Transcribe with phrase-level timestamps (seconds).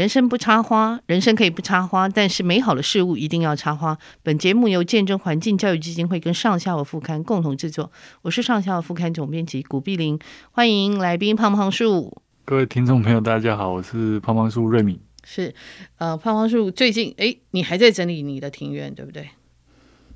[0.00, 3.98] 人生不插花，人生可以不插花，但是美好的事物一定要插花。
[4.22, 10.18] 本节目由见证环境教育基金会跟上下午副刊共同制作，我是上下午副刊总编辑古碧玲，
[10.52, 12.22] 欢迎来宾胖胖树。
[12.46, 14.98] 各位听众朋友，大家好，我是胖胖树瑞敏。
[15.22, 15.54] 是，
[15.98, 19.28] 呃，胖胖树最近，哎，你还在整理你的庭院，对不对？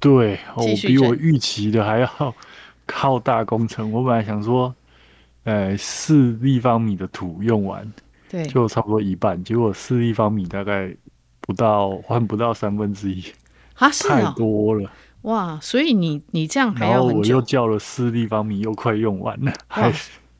[0.00, 2.34] 对，我比我预期的还要
[2.86, 3.92] 靠大工程。
[3.92, 4.74] 我本来想说，
[5.42, 7.92] 呃，四立方米的土用完。
[8.28, 10.94] 对，就差不多一半，结果四立方米大概
[11.40, 13.22] 不到，换不到三分之一，
[13.74, 14.90] 啊， 是啊，太多了，
[15.22, 15.58] 哇！
[15.60, 19.92] 所以你你这样还要我又叫了四立方米，又快用完了，还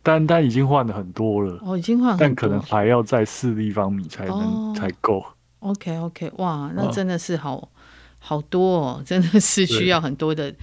[0.02, 5.24] 但但已经换了很多了，哦，已经换了，但可能还要再四立方米才能、哦、才够。
[5.60, 7.68] OK OK，哇，那真的是好、哦、
[8.18, 10.54] 好多哦，真的是需要很多的。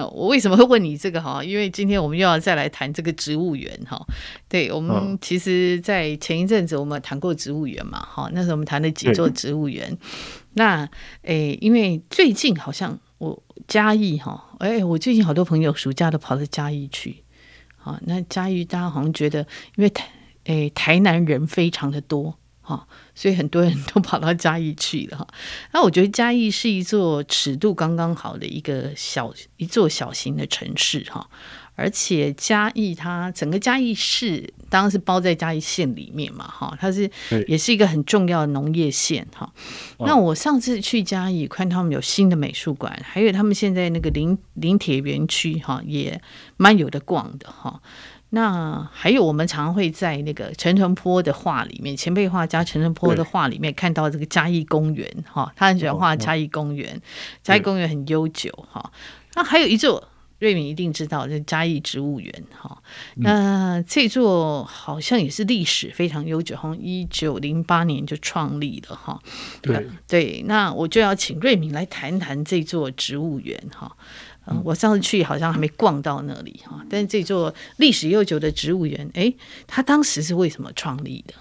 [0.00, 1.42] 我为什么会问你这个哈？
[1.44, 4.00] 因为今天我们又要再来谈这个植物园哈。
[4.48, 9.98] 对，我们其实，在前一阵子我们谈过植物园嘛，哈，那时候我们谈了几座植物园。
[10.54, 10.88] 那
[11.22, 17.24] 诶，因为最近好像我嘉义哈，哎，我最近好多朋友暑假都跑到嘉义去。
[17.76, 19.40] 好，那嘉义大家好像觉得，
[19.76, 20.08] 因为台
[20.44, 22.38] 诶台南人非常的多。
[22.64, 25.26] 哈，所以很多人都跑到嘉义去了哈。
[25.72, 31.28] 那我觉得嘉义是一座尺度刚刚好的一个小一座小型的城市哈，
[31.74, 37.10] 而且嘉义它整个嘉义市当然是包在嘉义县里面嘛哈，它是
[37.46, 39.52] 也是一个很重要的农业县哈。
[39.98, 46.20] 那我上次去嘉义看他们有新的美术馆，还有他们现在那个林林铁园区哈也
[46.56, 47.80] 蛮有的逛的哈。
[48.34, 56.98] 那还有，我们常常会在那个陈澄波的画里面，前辈画家陈澄波的画里面看到这个嘉义公园哈，他很喜欢画嘉义公园，
[57.42, 58.90] 嘉义公园很悠久哈。
[59.34, 60.08] 那还有一座，
[60.38, 62.82] 瑞敏一定知道，就是嘉义植物园哈。
[63.16, 69.20] 那这座好像也是历史非常悠久，好像一九零八年就创立了哈。
[69.60, 73.94] 对对，那我就要请瑞敏来谈谈这座植物园哈。
[74.46, 79.32] 嗯，我上次去好像还没逛到那里哈，但是这座历史悠久的植物园，哎，
[79.66, 81.34] 它当时是为什么创立的？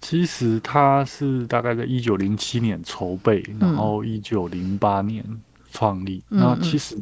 [0.00, 5.24] 其实它是大概在一九零七年筹备，然后一九零八年
[5.72, 6.22] 创立。
[6.28, 6.96] 那、嗯、其实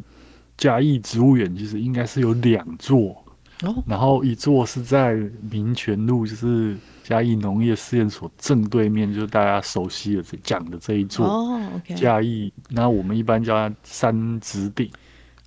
[0.57, 3.23] 嘉义植物园其实应该是有两座，
[3.63, 5.15] 哦，然后一座是在
[5.51, 6.77] 民权路，就是。
[7.09, 11.57] 嘉义农业试验所正对面就是大家熟悉的这讲的这一座
[11.95, 14.91] 嘉义，那我们一般叫它三子顶。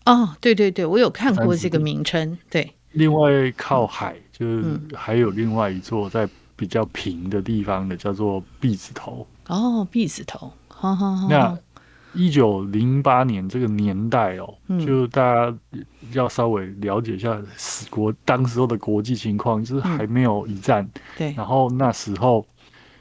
[0.05, 2.37] 哦，对对对，我有看过这个名称。
[2.49, 6.25] 对，另外靠海就是还有另外一座在
[6.55, 9.27] 比较平的地方的，叫做壁子头。
[9.47, 11.27] 哦，壁子头，好好好。
[11.27, 11.57] 那
[12.13, 15.57] 一九零八年这个年代哦，嗯、就大家
[16.11, 17.39] 要稍微了解一下
[17.89, 20.83] 国当时候的国际情况，就是还没有一战。
[20.83, 21.33] 嗯、对。
[21.33, 22.43] 然后那时候，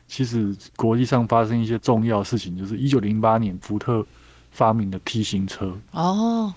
[0.07, 4.05] 其实国际上发生一些重要的事情，就是一九零八年福特
[4.51, 5.75] 发明的 T 型车。
[5.93, 6.53] 哦。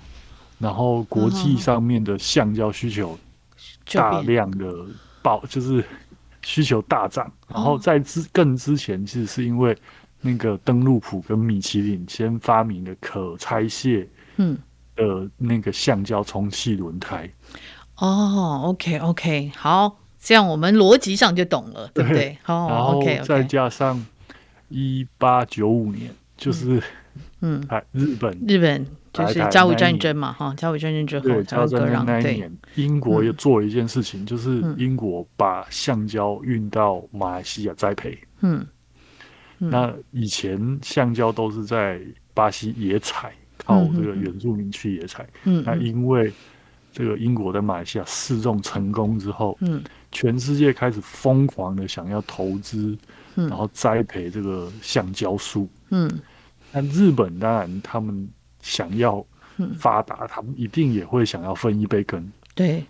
[0.59, 3.17] 然后国际上面的橡胶需求
[3.94, 4.85] 大量的
[5.22, 5.84] 爆，就是
[6.41, 7.31] 需求大涨。
[7.47, 9.78] 然后在之更之前，其实是因为。
[10.21, 14.57] 那个登陆普跟米其林先发明的可拆卸，嗯，
[14.95, 17.29] 的那个橡胶充气轮胎。
[17.97, 22.37] 哦，OK OK，好，这样我们逻辑上就懂了，对不对？
[22.45, 24.05] 哦，然后再加上
[24.69, 26.81] 一八九五年，就是
[27.41, 27.61] 嗯，
[27.91, 28.37] 日本。
[28.47, 38.65] 日本就是甲午战争嘛，哈，甲午战争之后，对，甲午战争那一年，英国又做了一件事情，就是英国把橡胶运到马来西亚栽培，嗯。
[39.69, 42.01] 那以前橡胶都是在
[42.33, 45.27] 巴西野采，靠这个原住民去野采。
[45.44, 46.33] 嗯，那因为
[46.91, 52.97] 这个英国在马来西亚试种成功之后，嗯，全世界开始疯狂的想要投资，
[53.35, 53.47] 嗯。
[53.49, 55.69] 然后栽培这个橡胶树。
[55.89, 56.09] 嗯，
[56.72, 58.28] 那日本当然他们
[58.61, 59.23] 想要
[59.78, 62.31] 发达，他们一定也会想要分一杯羹。
[62.55, 62.84] 对，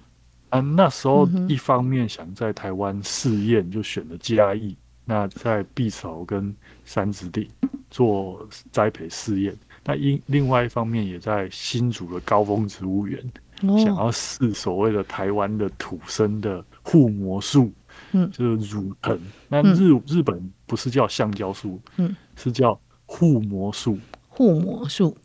[0.49, 4.75] 啊，那时候一方面想在台湾试验，就选了嘉义。
[5.03, 6.55] 那在碧草跟
[6.85, 7.47] 三子顶
[7.89, 9.53] 做栽培试验，
[9.83, 13.19] 那因另外一方面也在新竹的高峰植物园，
[13.63, 17.73] 哦、想要试所谓的台湾的土生的护膜树，
[18.11, 19.19] 嗯，就是乳藤。
[19.49, 23.97] 那日、嗯、日本不是叫橡胶树，嗯，是叫护膜树。
[24.29, 25.17] 护膜树，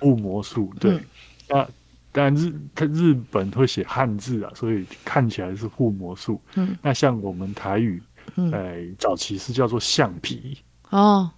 [0.00, 0.96] 护膜树，对。
[0.96, 1.04] 嗯、
[1.48, 1.68] 那
[2.10, 6.40] 但日它日本会写汉字啊，所以看起来是护膜树。
[6.56, 8.02] 嗯，那像我们台语。
[8.52, 10.58] 哎，早期是叫做橡皮。
[10.90, 11.30] 哦，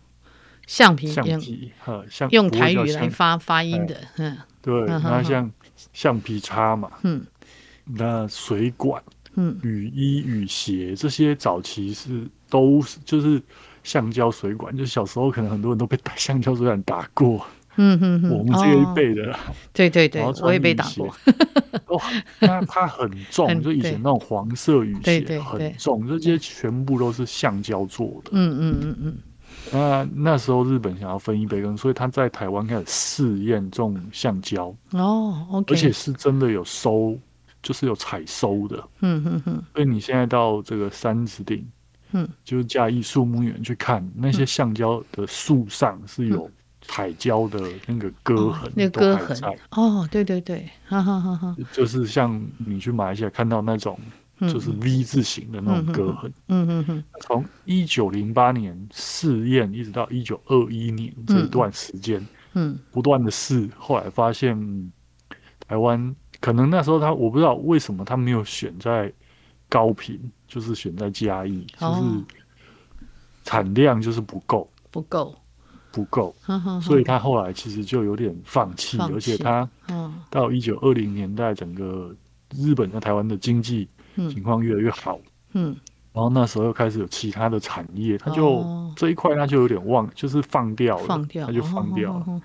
[0.67, 5.51] 橡皮，橡皮，哈，橡用台语来发发音的，嗯，对，那像
[5.93, 7.25] 橡皮擦嘛，嗯，
[7.85, 9.03] 那水管，
[9.35, 13.43] 嗯，雨衣、雨鞋这些早期是都是就是
[13.83, 17.45] 橡胶水管，就小时候可能很多人都被打 橡胶水管打过。
[17.77, 19.35] 嗯哼哼，我们这一辈的，
[19.73, 21.07] 对对对，我也被打过。
[21.87, 22.01] 哦，
[22.41, 28.31] 它它很重， 就以前那种黄色雨鞋很重，这些全部都是橡胶做的。
[28.33, 29.19] 嗯嗯嗯嗯。
[29.73, 34.75] 那那时候日本想要分一杯羹，所以他在台湾开始试验种橡胶。
[34.91, 35.75] 哦，OK。
[35.75, 37.17] 而且是真的有收，
[37.63, 38.77] 就是有采收的。
[39.01, 39.63] 嗯嗯嗯。
[39.75, 41.67] 所以你现在到这个三子顶，
[42.13, 46.51] 嗯，就是嘉义树木园去看那些橡胶的树上是有。
[46.93, 49.39] 彩胶的那个割痕，那个割痕。
[49.71, 53.97] 哦，对对对，哈哈哈哈，就是像你去马来西亚看到那种，
[54.41, 56.33] 就是 V 字形的那种割痕。
[56.49, 57.05] 嗯嗯嗯。
[57.21, 64.93] 从一九零八年试验一直到一九二一年这一段时间，嗯，不断的试，后来发现
[65.69, 69.13] 台湾可能那时候他我不知道为什么他没有选在
[69.69, 72.01] 高频，就是选在嘉义，就是
[73.45, 75.37] 产量就是不够，不够。
[75.93, 76.35] 不够，
[76.83, 79.69] 所以他后来其实就有点放弃，而且他
[80.31, 82.15] 到一九二零年代，整个
[82.57, 85.19] 日本在台湾的经济情况越来越好，
[85.53, 85.77] 嗯，
[86.13, 88.65] 然后那时候又开始有其他的产业，他就
[88.97, 92.41] 这一块他就有点忘，就是放掉了，放掉，他就放掉了，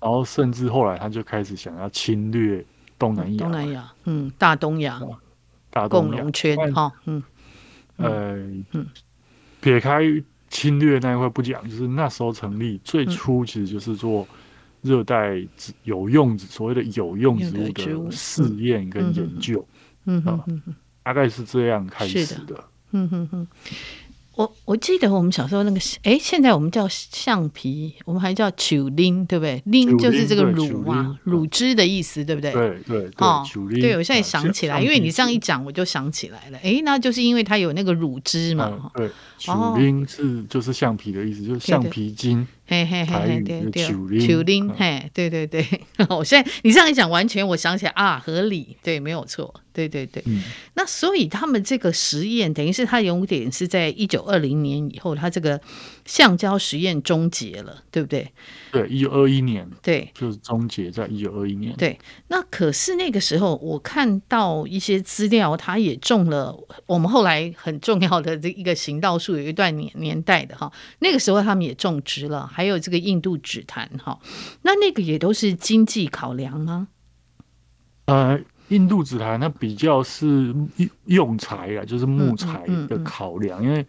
[0.00, 2.64] 然后甚至后来他就开始想要侵略
[2.98, 5.00] 东南亚，东南亚，嗯，大东亚，
[5.70, 6.30] 大东亚。
[6.30, 7.22] 圈，哈，嗯，
[7.96, 8.36] 呃，
[8.72, 8.86] 嗯，
[9.60, 10.02] 撇开。
[10.54, 14.24] 侵略那一块不讲，就是那时候成立最初其实就是做
[14.82, 19.66] 热带植有用所谓的有用植物的试验跟研究，
[20.04, 20.22] 嗯
[21.02, 23.46] 大概是这样开始的，嗯哼哼。
[24.36, 29.62] 我我记得我们小时候那个，哎，现在我们叫橡皮，我们还叫树奶，对不对？
[29.66, 32.52] 拎就是这个乳嘛，乳汁的意思，对不对？
[32.52, 33.44] 对对哦，
[33.80, 36.58] 对，我现在想起来，因为你这样一讲，我就想起来了。
[36.62, 38.90] 哎，那就是因为它有那个乳汁嘛。
[38.94, 39.08] 对，
[39.38, 42.46] 树奶是就是橡皮的意思，就是橡皮筋。
[42.66, 45.66] 嘿嘿嘿，对对，树奶，嘿，对对对。
[46.08, 49.54] 我 现在你这样一讲，完全我想起来啊，合理，对，没有错。
[49.74, 50.40] 对对对，嗯、
[50.74, 55.60] 那所以他们这个实验等于是他有点是在一九二零年以后，他这个
[56.04, 58.30] 橡胶实验终结了，对不对？
[58.70, 61.74] 对，一九二一年，对，就是终结在一九二一年。
[61.76, 61.98] 对，
[62.28, 66.54] 那可是那个时候我看到一些资料，他也种了
[66.86, 74.18] 我们后来很重要的这一个行道树，有一段年年代的哈，那个时候他们也种植了，还有这个印度紫檀哈，
[74.62, 76.88] 那那个也都是经济考量吗？
[78.06, 78.40] 呃。
[78.68, 80.54] 印度紫檀它比较是
[81.04, 83.86] 用材啊，就是木材的考量，嗯嗯嗯、因为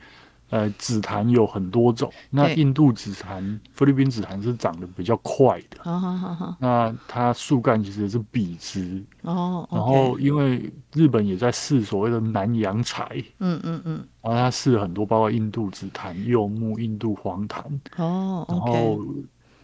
[0.50, 17.64] 呃紫檀有很多种，那印度紫檀、菲律宾紫檀是长得比较快的，好好好好，那它树干其实也是笔直哦，然后因为日本也在试所谓的南洋材，嗯嗯嗯，然后它试了很多，包括印度紫檀、柚木、印度黄檀
[17.98, 19.00] 哦，然后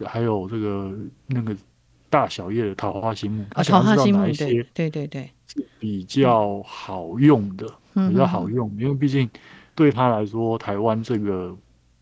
[0.06, 0.92] 还有这个
[1.26, 1.56] 那个。
[2.12, 4.62] 大小叶的桃花心木，他想知道哪一些？
[4.74, 5.30] 对对对，
[5.78, 9.26] 比较好用的，比较好用，因为毕竟
[9.74, 11.56] 对他来说，台湾这个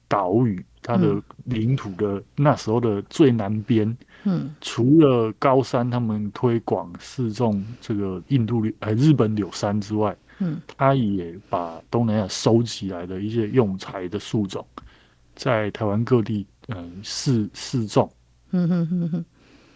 [0.09, 14.67] 岛屿，它的领土的那时候的最南边，嗯，除了高山他们推广试种这个印度柳呃日本柳杉之外，嗯，他也把东南亚收起来的一些用材的树种，
[15.35, 18.11] 在台湾各地嗯试试种，
[18.51, 19.25] 嗯哼哼哼。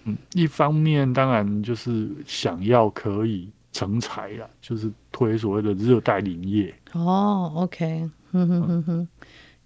[0.07, 6.75] 嗯，一方面当然就是想要可以成材啊，就是推所谓的热带林业。
[6.93, 9.09] 哦，OK，哼哼哼哼，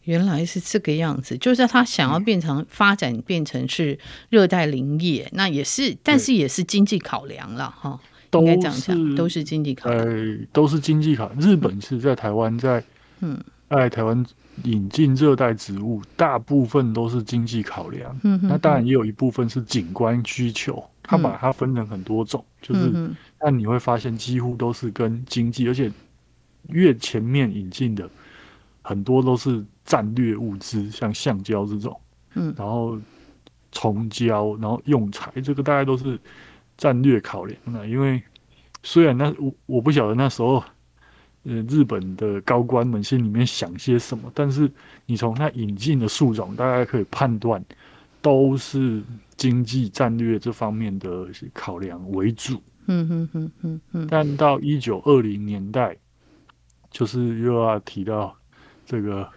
[0.02, 3.96] 原来是这个样子，就是他想要变成发展变成是
[4.30, 8.00] 热带林业，嗯、那也是，但是也是经济考量了哈。
[8.32, 11.40] 应该这样讲，都是经济考量，呃，都是经济考量。
[11.40, 12.82] 日本是在台湾，在
[13.20, 13.38] 嗯，
[13.68, 14.26] 在台湾。
[14.64, 18.10] 引进热带植物，大部分都是经济考量。
[18.24, 20.84] 嗯、哼哼，那当然也有一部分是景观需求。
[21.00, 23.10] 他把它分成很多种，嗯、就是，
[23.40, 25.90] 那你会发现几乎都是跟经济，而且
[26.68, 28.08] 越前面引进的
[28.82, 32.00] 很多都是战略物资，像橡胶这种，
[32.34, 32.98] 嗯，然后
[33.72, 36.18] 虫胶，然后用材，这个大概都是
[36.76, 37.58] 战略考量。
[37.64, 38.22] 那因为
[38.82, 40.62] 虽然那我我不晓得那时候。
[41.44, 44.30] 呃，日本的高官们心里面想些什么？
[44.34, 44.70] 但是
[45.06, 47.64] 你从他引进的树种，大概可以判断，
[48.20, 49.00] 都是
[49.36, 52.60] 经济战略这方面的考量为主。
[52.88, 54.06] 嗯哼哼哼哼。
[54.10, 55.96] 但到一九二零年代，
[56.90, 58.36] 就是又要提到
[58.84, 59.28] 这个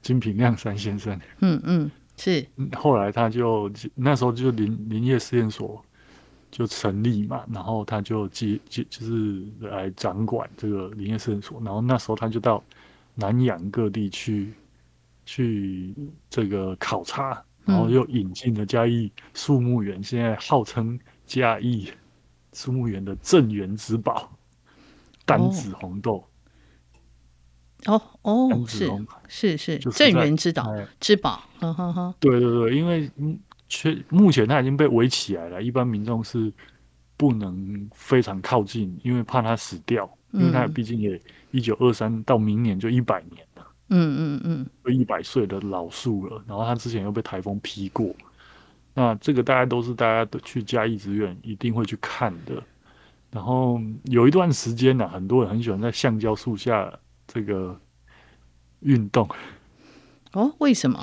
[0.00, 1.20] 金平亮三先生。
[1.40, 2.46] 嗯嗯，是。
[2.74, 5.84] 后来他就那时候就林林业试验所。
[6.52, 12.62] 就成立嘛，然后他就接接就是来掌管这个林业试验所，然后那时候他就到
[13.14, 14.52] 南洋各地去
[15.24, 15.94] 去
[16.28, 21.90] 这个考察，然后又引进了嘉义树木园，现在号称嘉义
[22.52, 24.30] 树木园的镇园之宝
[25.24, 26.24] 单子红豆。
[27.86, 32.14] 哦哦，是是是镇园之宝之宝，呵呵呵。
[32.20, 33.10] 对对对，因为
[33.68, 36.52] 确目前它已经被围起来了，一般民众是
[37.16, 46.40] 不能非常靠近，因为怕它死掉，因为它毕竟也一九二三到明年就一百年了，嗯嗯嗯，有一百岁的老树了。
[46.46, 48.14] 然后它之前又被台风劈过，
[48.94, 52.62] 那这个大家都是大家都去嘉义植物园一定会去看的。
[53.30, 56.92] 然后有一段时间呢、啊，很多人很喜欢在橡胶树下。
[57.28, 57.80] 这个
[58.80, 59.26] 运动
[60.34, 61.02] 哦，为什么？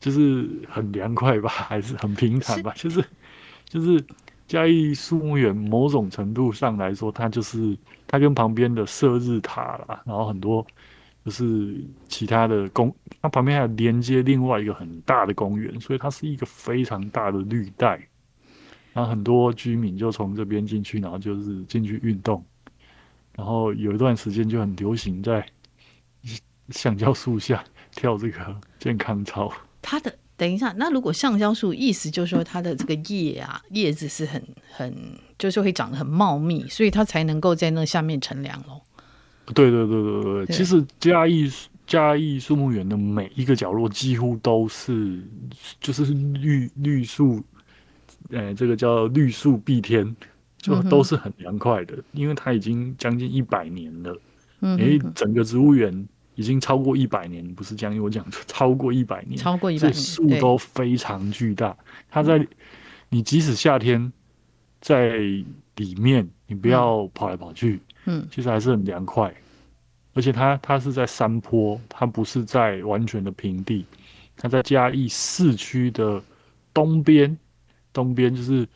[0.00, 2.72] 就是很凉快吧，还是很平坦吧？
[2.74, 3.04] 就是
[3.68, 4.02] 就是
[4.46, 7.76] 嘉义树木园某种程度上来说，它就是
[8.06, 10.66] 它跟旁边的射日塔啦，然后很多
[11.24, 18.00] 就是其他的公，它旁边还有连接另外一个很大的公园，所以它是一个非常大的绿带。
[18.92, 22.44] 然后很多居民就从这边进去，然后就是进去运动。
[23.34, 25.46] 然后有一段时间就很流行在
[26.68, 27.64] 橡胶树下
[27.94, 29.50] 跳这个 健康操。
[29.80, 34.94] 它的等一下，那如果橡胶树意思就是说它的这个叶啊叶子是很很
[35.38, 38.82] 就是会长得很茂密，所以它才能够在那下面乘凉哦。
[39.46, 40.56] 对对对对对，对。
[40.56, 41.50] 其实嘉义
[41.86, 45.22] 嘉义树木园的每一个角落几乎都是
[45.80, 47.42] 就是绿绿树，
[48.30, 50.14] 呃，这个叫绿树蔽天。
[50.58, 54.16] 就都是很凉快的，因为它已经将近一百年了。
[54.60, 56.06] 嗯，哎，整个植物园
[56.36, 61.76] 已经超过一百年，不是将近，我讲超过一百年，超过一百年，树都非常巨大。
[62.08, 62.46] 它在
[63.08, 64.12] 你即使夏天
[64.80, 65.16] 在
[65.74, 67.91] 里面，你不要跑来跑去，嗯，
[68.30, 69.32] 其实还是很凉快。
[70.14, 73.84] 而且它它是在山坡，它不是在完全的平地，
[74.36, 76.22] 它在嘉义市区的
[76.74, 77.36] 东边，
[77.92, 78.66] 东边就是。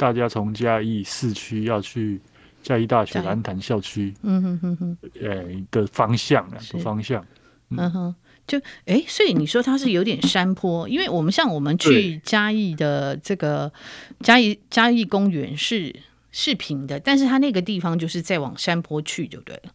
[0.00, 2.20] 大家从嘉义市区要去
[2.62, 7.26] 嘉义大学蓝潭校区，嗯哼哼哼，诶的方向啊，的方向，
[7.70, 7.90] 嗯。
[7.90, 8.14] 哼，
[8.46, 13.72] 就哎，所以你说它是有点山坡，因为我们像我们去嘉义的这个
[14.20, 15.92] 嘉义嘉义公园是
[16.30, 19.70] 是平的，但是它那个地方就是再往山坡去就对了，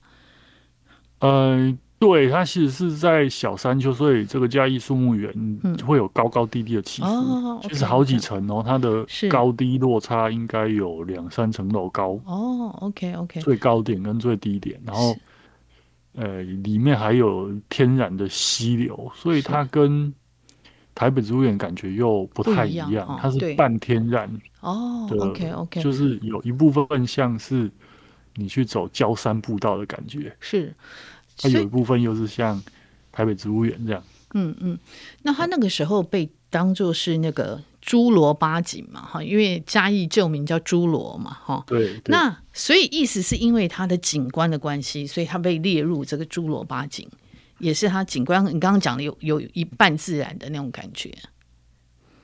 [1.19, 1.77] 嗯。
[1.99, 5.33] 对，它其实是在小山丘，所以这个嘉义树木园
[5.87, 12.19] 会有高高低低的起伏，嗯、其实好几层哦，它的高低落差应该有两三层楼高。
[12.25, 15.15] 哦，OK OK，最高点跟最低点，然后
[16.15, 20.13] 呃，里面还有天然的溪流，所以它跟
[20.95, 24.29] 台北植物园感觉又不太一样，一样哦、它是半天然
[24.61, 27.69] 哦，OK OK，就是有一部分像是
[28.35, 30.73] 你去走郊山步道的感觉，是。
[31.35, 32.61] 它有一部分又是像
[33.11, 34.03] 台北植物园这样，
[34.35, 34.77] 嗯嗯，
[35.23, 41.99] 那它那个时候被当做是那个侏罗八景嘛，哈，因为嘉义旧名叫侏罗嘛，哈，对。
[42.05, 47.09] 那所以意思是因为它的景观的关系，所以它被列入这个侏罗八景，
[47.59, 48.45] 也是它景观。
[48.45, 51.11] 你刚刚讲的有有一半自然的那种感觉。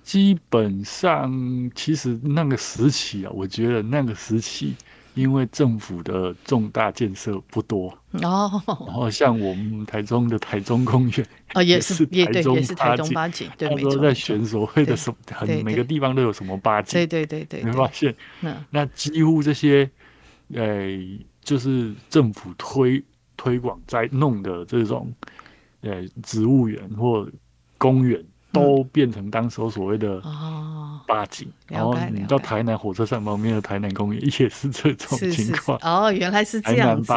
[0.04, 4.76] 基本上，其实那个时期啊，我觉得那个时期。
[5.16, 7.90] 因为政府的重大建设不多
[8.22, 18.66] 哦，然后像我们台中的台中公园哦，也是也对，也是台中八景，对，没错，在选所谓的什么，很每个地方都有什么八景，对对对对，没发现那？
[18.70, 19.90] 那几乎这些，
[20.54, 20.88] 呃，
[21.42, 23.04] 就是政府推
[23.40, 25.10] 推广在弄的这种，
[25.80, 27.26] 呃，植物园或
[27.78, 28.22] 公园。
[28.52, 30.20] 都变成当时所谓的
[31.06, 35.78] 八景，然后你到台南火车站旁边的台南公园也是这种情况。
[35.82, 37.14] 哦，原来是这样子。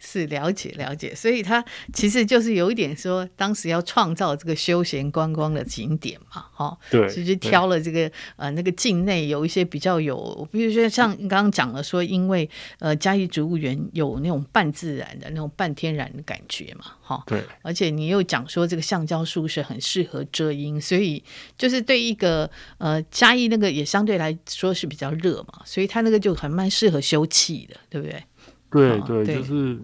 [0.00, 21.20] 是了解了解，所以他其实就是有一点说，当时要创造这个休闲观光的景点嘛，哈，对，其实挑了这个呃那个境内有一些比较有，比如说像你刚刚讲了说，因为呃嘉义植物园有那种半自然的那种半天然的感觉嘛，哈，对，而且你又讲说这个橡胶树是很适合遮阴，所以
[21.56, 28.22] 就是对一个呃嘉义那个也相对来说是比较热嘛，所以它那个就很蛮适合休憩的，对不对？
[28.70, 29.78] 对对，对，就是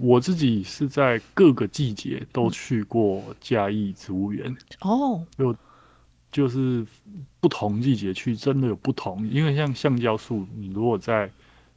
[0.00, 5.56] 我自己是在各个季节都去过嘉义植物园哦，就
[6.30, 6.86] 就是
[7.40, 9.26] 不同季节去，真的有不同。
[9.28, 11.30] 因为像橡胶树，你如果在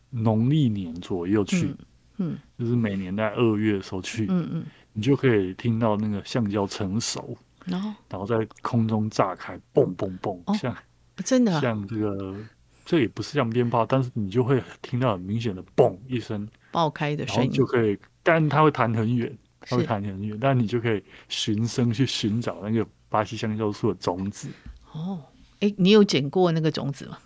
[0.10, 1.74] 农历年左右去，
[2.18, 10.76] 嗯，嗯就是每年在二月的时候去，嗯嗯，你就可以听到那个橡胶成熟，然后然后在空中炸开，嘣嘣嘣，哦、像
[11.22, 12.36] 真的像这个。
[12.84, 24.50] 这也不是像鞭炮，但是你就会听到很明显的“嘣”一声爆开的声音，就可以，但它会弹很远，它会弹很远，但你就可以循声去寻找那个巴西香蕉树的种子。
[24.92, 25.22] 哦，
[25.60, 27.18] 哎、欸，你有捡过那个种子吗？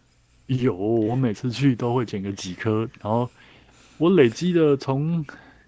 [0.47, 3.27] 有，我每次去都会捡个几颗，然后
[3.97, 5.25] 我累积的从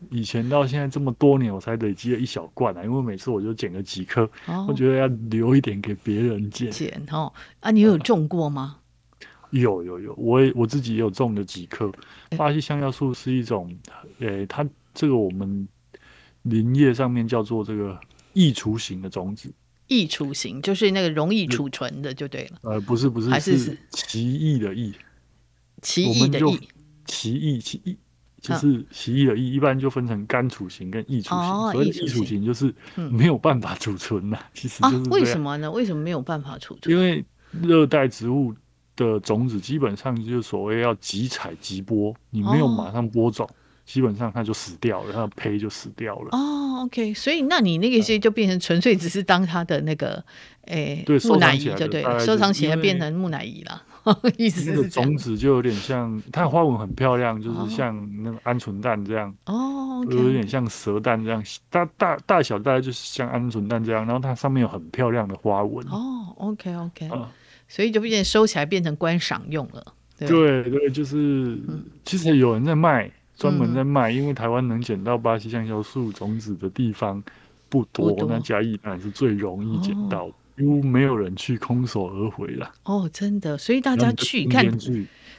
[0.09, 2.83] 以前到现在这么多年，我才累积了一小罐啊。
[2.83, 6.71] 因为每次我就捡个几颗，哦，我觉得要留一点给别人捡。
[6.71, 8.77] 捡哦，啊，你有种过吗？
[9.51, 11.91] 呃、有有有，我也我自己也有种了几棵。
[12.37, 13.73] 巴西香蕉树是一种，
[14.19, 15.67] 呃、欸，它这个我们
[16.43, 17.99] 林业上面叫做这个
[18.33, 19.51] 易储型的种子。
[19.87, 22.59] 易储型就是那个容易储存的，就对了。
[22.63, 24.93] 呃，不是不是，还是是奇异的异，
[25.81, 26.59] 奇异的异，
[27.05, 27.97] 奇异奇异，
[28.47, 29.53] 就是洗衣的异。
[29.53, 31.37] 一般就分成干储型跟易储型。
[31.37, 32.73] 哦，所以易储型就是
[33.09, 35.69] 没有办法储存的，其实就是、啊、为什么呢？
[35.71, 36.95] 为什么没有办法储存？
[36.95, 37.23] 因为
[37.61, 38.53] 热带植物
[38.95, 43.45] 的种子基本上就是所谓要即采即播，你没有马上播种。
[43.45, 43.55] 哦
[43.87, 46.27] 基本上它就死掉了，它的胚就死掉了。
[46.33, 50.21] 哦，OK，所以那你那个些就变成纯粹只是当它的那个，
[50.63, 53.81] 诶，对，木乃伊就对了，收藏起来变成木乃伊了。
[54.37, 55.09] 意思是这样。
[55.09, 59.33] 种子就有点像，它的花纹很漂亮，就是像那个鹌鹑蛋这样。
[59.45, 65.85] 哦，有点像蛇蛋这样，大大大小大概就是像鹌鹑蛋这样，然后它上面有很漂亮的花纹。
[65.87, 67.09] 哦，OK，OK，
[67.67, 69.93] 所以就变成收起来变成观赏用了。
[70.17, 71.59] 对对，就是
[72.03, 73.11] 其实有人在卖。
[73.39, 77.23] 专门在卖，因为台湾能捡到巴西橡胶树种子的地方
[77.69, 82.73] 不多，不多，那嘉义当然是最容易捡到，因为没有人去空手而回了。
[82.83, 84.65] 哦，真的，所以大家去看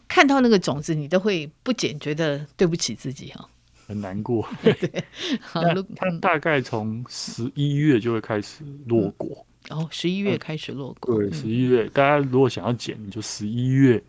[0.06, 3.48] 看到那个种子，你都会不减，觉得对不起自己哈，
[3.86, 4.48] 很难过。
[4.62, 5.04] 对，
[5.96, 9.46] 它大概从十一月就会开始落果。
[9.70, 11.16] 哦，十一月开始落果。
[11.16, 14.02] 对，十一月，大家如果想要减，你就十一月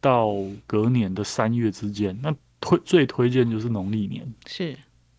[0.00, 0.34] 到
[0.66, 2.34] 隔年的三月之间，那。
[2.58, 4.74] 推最推荐就是农历年是，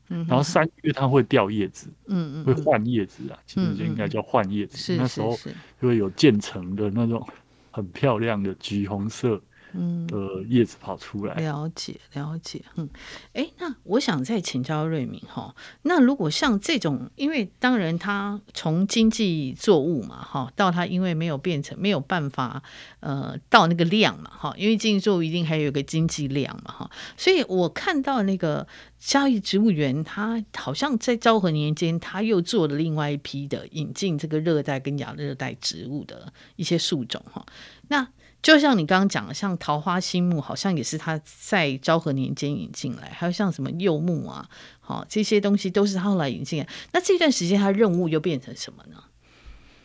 [0.10, 5.38] 嗯，然后三月它会掉叶子，嗯嗯，会换叶子啊，其实就应该叫换叶子，那时候
[5.82, 7.26] 就会有渐层的那种
[7.72, 9.42] 很漂亮的橘红色。
[9.80, 12.90] 嗯，的叶子跑出来，了解了解，嗯，
[13.34, 22.64] 哎、欸，那我想再请教瑞明哈，那如果像这种，因为当然它从经济作物嘛，哈，到它因为没有变成没有办法，
[23.02, 37.46] 呃，到那个量嘛，哈，因为经济作物一定还有一个经济量嘛，哈，所以我看到那个嘉义植物园，它好像在昭和年间，它又做了另外一批的引进这个热带跟亚热带植物的一些树种，哈，
[37.90, 38.08] 那。
[38.42, 44.48] 就像你刚刚讲的，像桃花心木，好像也是他在昭和年间引进来，还有像什么柚木啊，
[44.80, 46.68] 好，这些东西都是他后来引进来。
[46.94, 49.04] 那这段时间他任务又变成什么呢？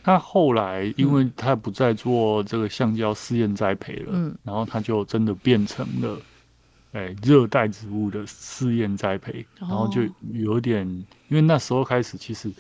[0.05, 6.21] 他后来因为他不再做这个橡胶试验栽培了，嗯，然后他就真的变成了，
[6.93, 10.87] 哎，热带植物的试验栽培，然后就有点，
[11.29, 12.53] 因为那时候开始其实。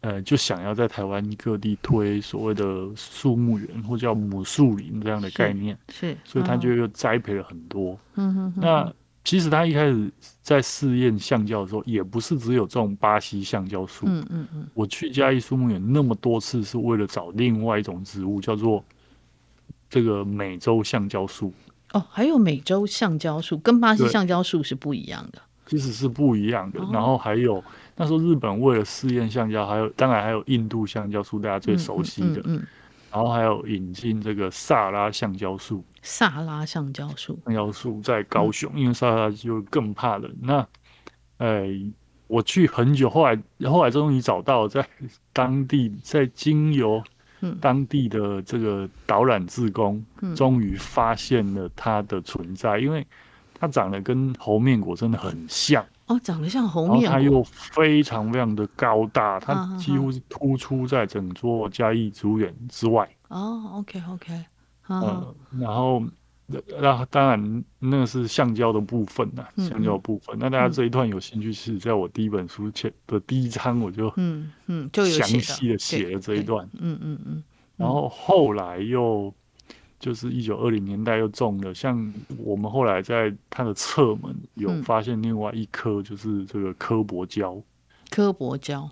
[0.00, 7.98] 呃，就想要在台湾各地推所谓的树木园或叫母树林这样的概念，是，是所以他就又栽培了很多。
[8.14, 8.92] 嗯哼，那
[9.24, 10.08] 其实他一开始
[10.40, 14.06] 在试验橡胶的时候，也不是只有这种巴西橡胶树。
[14.06, 14.68] 嗯嗯嗯。
[14.72, 18.84] 我去嘉义树木园那么多次，是为了找另外一种植物，叫做
[19.90, 21.52] 这个美洲橡胶树。
[21.92, 25.42] 哦，还有美洲橡胶树，跟巴西橡胶树是不一样的。
[25.66, 26.80] 其实是不一样的。
[26.80, 27.62] 哦、然后还有。
[27.96, 32.40] 那时候日本为了试验橡胶，还有当然还有印度橡胶树，大家最熟悉的。
[32.40, 32.66] 嗯，嗯，嗯，
[33.12, 35.84] 然后还有引进这个萨拉橡胶树。
[36.00, 40.34] 萨拉橡胶树，橡胶树在高雄，嗯、因为萨拉就更怕冷。
[40.40, 40.66] 那，
[41.36, 41.64] 呃，
[42.26, 44.84] 我去很久，后来后来终于找到，在
[45.32, 47.02] 当地在经由
[47.60, 53.06] 当地的这个导览志工，终于发现了它的存在，因为
[53.52, 55.84] 它长得跟猴面果真的很像。
[56.12, 63.08] 哦，长得像猴面，它又非常非常的高大，它几乎是突出在整座嘉义植物园之外。
[63.28, 64.44] 哦，OK OK，
[64.88, 66.02] 嗯，然后
[66.80, 70.36] 那当然那个是橡胶的部分呐，橡胶部分。
[70.38, 76.68] 那大家这一段有兴趣，是在我第一本书前的第一章，我就嗯嗯就详细的写了这一段。
[76.78, 77.42] 嗯嗯嗯，
[77.76, 79.32] 然后后来又。
[80.02, 87.56] 就是一九二零年代又种了，像我们后来在它的侧门有发现另外一颗，就是这个科博胶。
[88.10, 88.90] 科博胶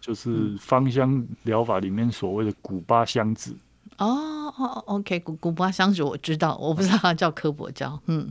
[0.00, 3.56] 就是芳香疗法里面所谓的古巴香子。
[3.98, 7.98] 哦哦，OK，古古巴香子我知道，我不知道它叫科博胶。
[8.06, 8.30] 嗯，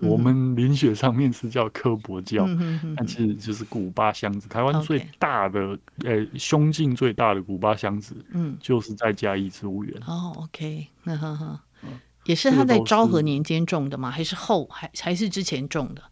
[0.00, 4.48] 我们林雪上面是叫科博胶，嗯，但其实就是古巴香子。
[4.48, 10.00] 台湾最大的，呃、胸径最大的古巴香子，嗯，就是在嘉义植物园。
[10.06, 11.60] 哦，OK，呵呵
[12.24, 14.10] 也是他在昭和年间种的吗？
[14.10, 16.02] 还是后还还是之前种的？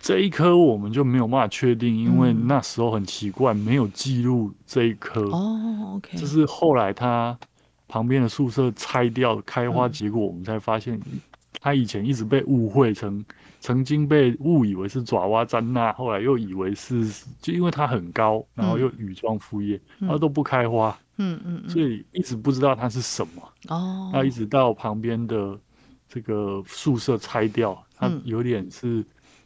[0.00, 5.22] 这一棵我们就没有办法确定，因为那时候很奇怪，没有记录这一棵。
[5.30, 6.18] 哦，OK。
[6.18, 7.36] 就是后来他
[7.94, 11.00] 旁边的宿舍拆掉开花，结果我们才发现，
[11.60, 13.24] 他以前一直被误会成。
[13.60, 17.08] 曾经被误以为是爪哇詹娜，后来又以为是，
[17.40, 23.42] 就因为它很高，然后又羽状复叶，它、嗯、都不开花，嗯嗯，嗯，所以一直不知道它是什么。
[23.68, 25.58] 哦，那一直到旁边的
[26.08, 29.02] 这个宿舍拆掉，它有点是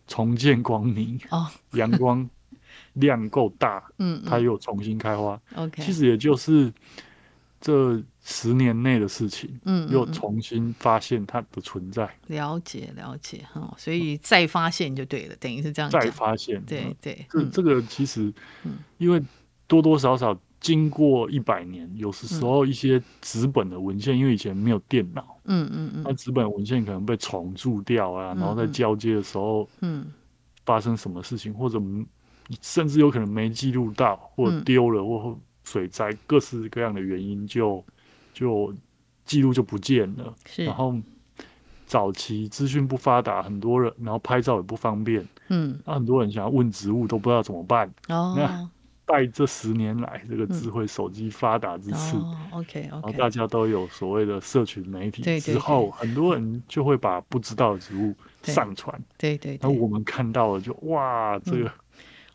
[0.08, 2.28] 重见光明，哦、嗯，阳光
[2.94, 5.40] 量够大， 嗯，它又重新开花。
[5.54, 6.72] OK，其实也就是
[7.60, 8.02] 这。
[8.30, 15.90] 十年内的事情，嗯，又重新发现它的存在，了解了解哈，所以再发现就对了，等于是这样。
[15.90, 18.30] 再发现，对对，这、嗯、这个其实，
[18.98, 19.22] 因为
[19.66, 30.04] 多多少少经过一百年，有时时候一些纸本的文献，因为以前没有电脑，嗯嗯嗯，那纸本文献可能被重铸掉啊，然后在交接的时候，嗯，
[30.66, 31.80] 发生什么事情，或者
[32.60, 35.38] 甚至有可能没记录到，或者丢了，或
[35.70, 37.84] 水灾，各式各样的原因就。
[38.34, 38.72] 就
[39.24, 40.94] 记录就不见了，然后
[41.86, 47.92] 早期资讯不发达，很多人然后拍照也不方便，嗯，那很多人想要问植物都不知道怎么办。
[48.08, 48.70] 哦，那
[49.08, 61.72] 在这十年来，这个智慧手机发达之次，哦，OK，然后大家都有所谓的社群媒体之后，很多人就会把不知道的植物上传，对对，然后我们看到了就哇，这个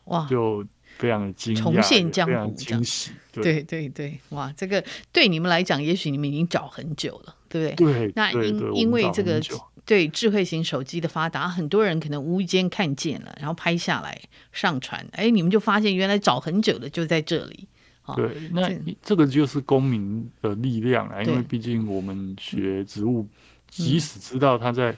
[0.04, 0.26] 哇。
[0.26, 0.62] 就。
[0.98, 7.92] 非常的惊讶，重现江湖，惊喜，对对对，哇，这个对你们来讲，也许你们已经找很久了，对不对？
[7.92, 9.40] 对，那因因为这个
[9.84, 14.18] 对智慧型手机的发达，很多人可能无意间看见了，然后拍下来
[14.52, 17.66] 上传，哎，你们就发现原来找很久的就在这里。
[18.14, 18.70] 对，那
[19.02, 23.26] 这个就是公民的力量啊，因为毕竟我们学植物，
[23.68, 24.94] 即使知道它在，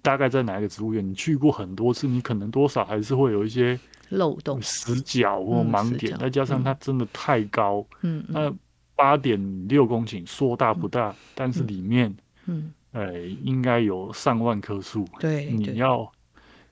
[0.00, 3.78] 大概在哪一个植物园，你去过很多次，你可能多少还是会有一些。
[4.10, 8.52] 漏洞、死角或盲点，再加上它真的太高，嗯，那
[8.94, 12.14] 八点六公顷说大不大，但是里面，
[12.46, 16.12] 嗯，呃，应该有上万棵树，对，你要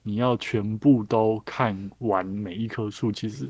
[0.03, 3.49] 你要全部都看完每一棵树，其实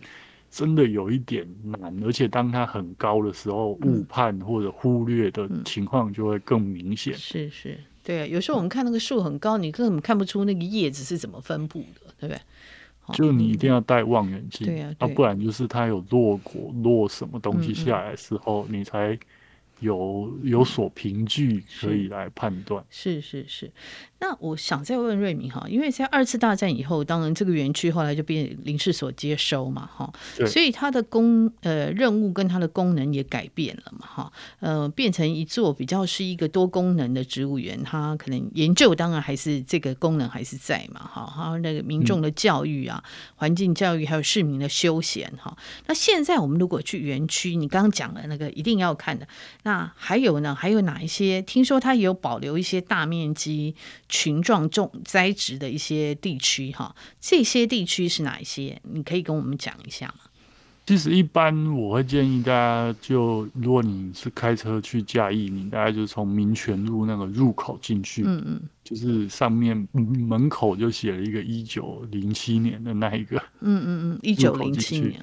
[0.50, 7.14] 真的有一点难，而且当它很高的时候，误判或者忽略的情况就会更明显。
[7.14, 12.40] 是是，对啊，有时候我们看那个树很高，你根本看不出那个叶子是怎么分布的，对不对？
[13.12, 19.18] 就你一定要带望远镜，对啊，不然就是它有落果落什么东西下来的时候，你才
[19.80, 22.84] 有有所凭据可以来判断。
[22.90, 23.70] 是是是。
[24.20, 30.12] 那我想再问瑞明哈，因为在二次大战以后，当然这个园区后来就变林试所接收嘛哈，
[30.46, 43.02] 所以它的功呃任务跟它的功能也改变了嘛哈，呃变成一座比较是一个多功能的植物园，它可能研究当然还是这个功能还是在嘛哈，还有那个民众的教育啊、
[43.36, 45.56] 环境教育，还有市民的休闲哈。
[45.86, 49.28] 那现在我们如果去园区，你刚刚讲的那个一定要看的，
[49.62, 50.54] 那还有呢？
[50.54, 51.40] 还有哪一些？
[51.42, 53.76] 听说它也有保留一些大面积。
[54.08, 58.80] 群状种栽植的一些地区，哈，这些地区是哪一些？
[58.82, 60.24] 你可以跟我们讲一下吗？
[60.86, 75.20] 其实一般我会建议大家就，就如果你是开车去嘉义，你大概就从民权路那个入口进去，嗯嗯，就是上面门口就写了一个一九零七年的那一个，嗯嗯嗯，一九零七年，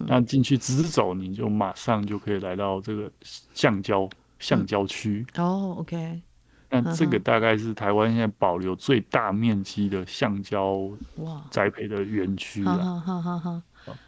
[0.00, 3.08] 那进去直走，你就马上就可以来到这个
[3.52, 5.24] 橡胶橡胶区。
[5.36, 6.20] 哦，OK。
[6.82, 10.80] 那这个大概是台湾现在保留最大面积的橡胶
[11.50, 13.00] 栽培的园区了。
[13.00, 13.60] 好好好，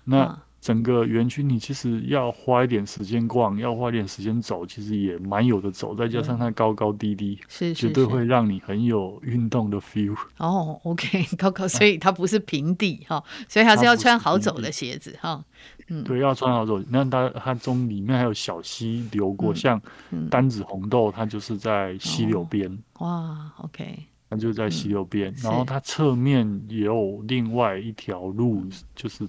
[0.04, 5.94] 那整个园区你其实要花一点时间逛，要花一点时间走，其实也蛮有的走。
[5.94, 10.16] 再加上它高高低低，是绝对会让你很有运动的 feel。
[10.38, 15.44] 哦，OK，高高， 所以它不是平地哈，所以还是要穿好走的鞋子哈。
[15.86, 16.82] 嗯，对，要穿好走。
[16.88, 19.80] 那它它中里面还有小溪流过，像
[20.28, 22.76] 单子红豆，它就是在溪流边。
[22.98, 23.96] 哇，OK，
[24.28, 25.32] 它就在溪流边。
[25.44, 28.64] 然后它侧面也有另外一条路，
[28.96, 29.28] 就是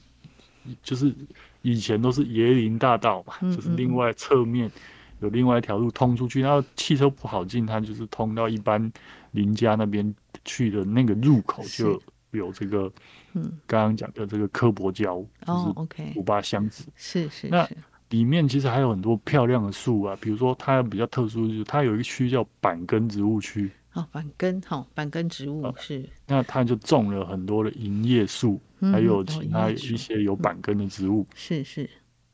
[0.84, 1.14] 就是
[1.62, 4.72] 以前都是椰林大道嘛，就是另外侧面
[5.20, 6.42] 有另外一条路通出去。
[6.42, 8.92] 然后汽车不好进，它就是通到一般
[9.32, 12.02] 邻家那边去的那个入口就。
[12.32, 12.92] 有这个，
[13.34, 17.48] 嗯，刚刚讲的这个科博胶，就是 OK，古巴箱子，是是。
[17.48, 17.68] 那
[18.10, 23.72] 里面其实还有很多漂亮的树啊，比如说它比较特殊，就是它有一个区叫板根植物区。
[23.94, 26.08] 哦，板根，好，板根植物是。
[26.28, 31.26] 那它就种了很多的银叶树，还有其他一些有板根的植物。
[31.36, 31.90] 是是。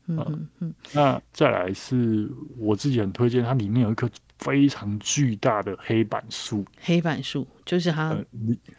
[0.06, 0.74] 嗯嗯嗯。
[0.92, 4.06] 那再来是我自己很推荐，它里面有一棵
[4.38, 6.62] 非常巨大的黑板树。
[6.80, 8.24] 黑板树就是它，呃、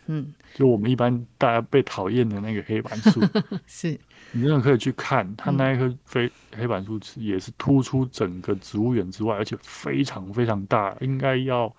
[0.05, 3.19] 嗯，就我们一般大家被讨厌的那个黑板树。
[3.65, 3.99] 是。
[4.31, 11.73] 你真的可以去看，它那一棵非黑板树也是突出整个植物园之外，而且非常非常大，应该要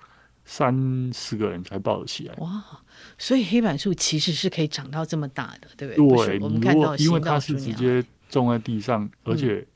[0.47, 2.35] 三四个人才抱得起来。
[2.37, 2.65] 哇！
[3.19, 6.27] 所以黑板树其实是可以长到这么大的，对不对？
[6.27, 9.67] 对，我们看到因为它是直接种在地上，而且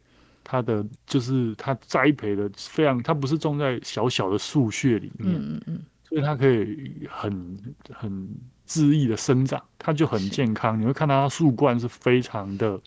[0.43, 8.29] 它的就是它栽培的非常，它不是种在小小的树穴里面，嗯嗯嗯，所以它可以很很。
[8.71, 10.81] 恣意的生长，它就很健康。
[10.81, 12.81] 你会看到它树冠是非常的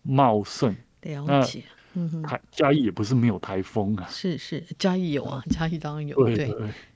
[0.00, 0.74] 茂盛。
[1.02, 1.62] 了解，
[1.94, 4.06] 嗯哼，嘉义也不是没有台风啊。
[4.08, 6.16] 是是，嘉义有啊，嘉义当然有。
[6.24, 6.46] 对对，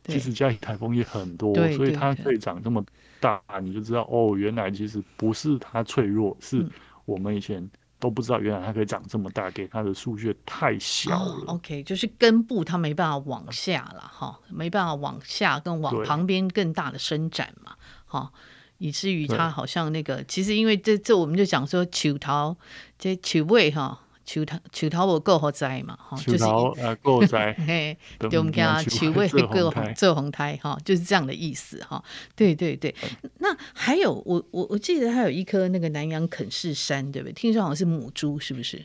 [0.03, 2.85] 对，其实嘉义台风也很多，所以它可以长这么
[3.21, 6.67] 大，你就知道哦，原来其实不是它脆弱，是
[7.05, 11.45] 我们以前都不知道，原来它可以长这么大，给它的树穴太小了。
[11.47, 17.75] 哦、OK，就是根部它没办法往下了哈，没办法往下跟往旁边更大的伸展嘛。
[18.07, 18.31] 哈，
[18.79, 22.57] 以至于它好像那个，其实因为这这我们就讲说树头
[22.99, 26.45] 这树尾哈，树头树头我够好栽嘛，哈，就是
[26.81, 32.03] 呃够栽， 嘿，对，我们家树尾会够做红胎哈，就是这样的意思哈。
[32.37, 32.95] 对对对，
[33.39, 37.33] 那还有我我我记得还有一棵那个南洋肯氏山，对不对？
[37.33, 38.85] 听说好像是母猪，是不是？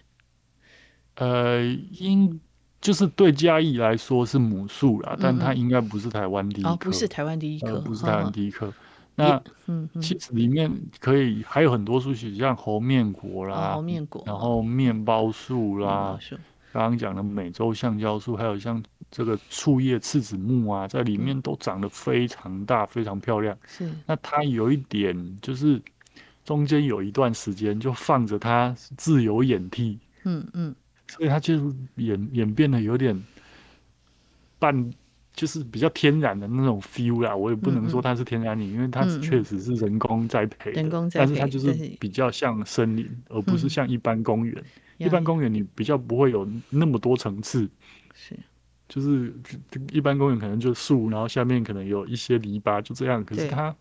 [1.16, 2.40] 呃，应
[2.80, 8.74] 就是对嘉义来说是母树啦，但它应该不是台湾第一棵，不是台湾第一棵，不是台湾第一棵。
[9.20, 16.16] 那嗯，其实里面可以还有很多树，像猴面果啦，猴面果，然后面包树啦，
[16.72, 23.58] 刚刚讲的美洲橡胶树，还有像这个树叶刺子木啊，在里面都长得非常大，非常漂亮。
[23.66, 25.82] 是，那它有一点就是
[26.46, 30.76] 中间有一段时间就放着它自由演替，嗯嗯，
[31.08, 33.20] 所以它就演演变得有点
[34.60, 34.94] 半。
[35.38, 44.62] 就是比较天然的那种 feel 啦，我也不能说它是天然林，因为它确实是人工栽培的，嗯、但是它就是比较像森林，嗯、而不是像一般公园。
[44.98, 47.70] 一般公园你比较不会有那么多层次，
[48.16, 48.36] 是，
[48.90, 49.32] 就是
[49.92, 53.24] 一般公园可能就树，然后下面可能有一些篱笆，就这样。
[53.24, 53.76] 可是它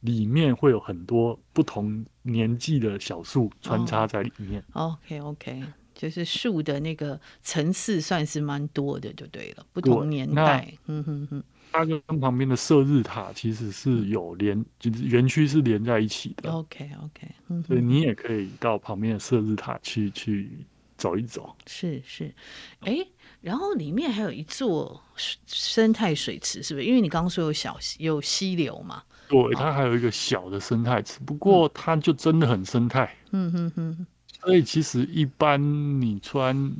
[0.00, 4.62] 里面会有很多不同年纪的小树穿插在里面。
[4.74, 5.64] 哦、OK OK。
[5.96, 9.66] 就是树的那个层次算是蛮多的，就对了。
[9.72, 11.42] 不同年代，嗯哼哼。
[11.72, 16.50] 它跟旁边的射日塔其实是有连，就是园区是连在一起的。
[16.50, 20.64] OK OK，嗯，所以你也可以到旁边的射日塔去去
[20.96, 21.54] 走一走。
[21.66, 22.32] 是是，
[22.80, 23.08] 哎、欸，
[23.40, 25.02] 然后里面还有一座
[25.46, 26.86] 生态水池，是不是？
[26.86, 29.02] 因为你刚刚说有小有溪流嘛。
[29.28, 33.14] 对，它还有一个小的生态池，不过它就真的很生态。
[33.32, 34.06] 嗯哼哼。
[34.46, 35.60] 所以其实一般
[36.00, 36.72] 你穿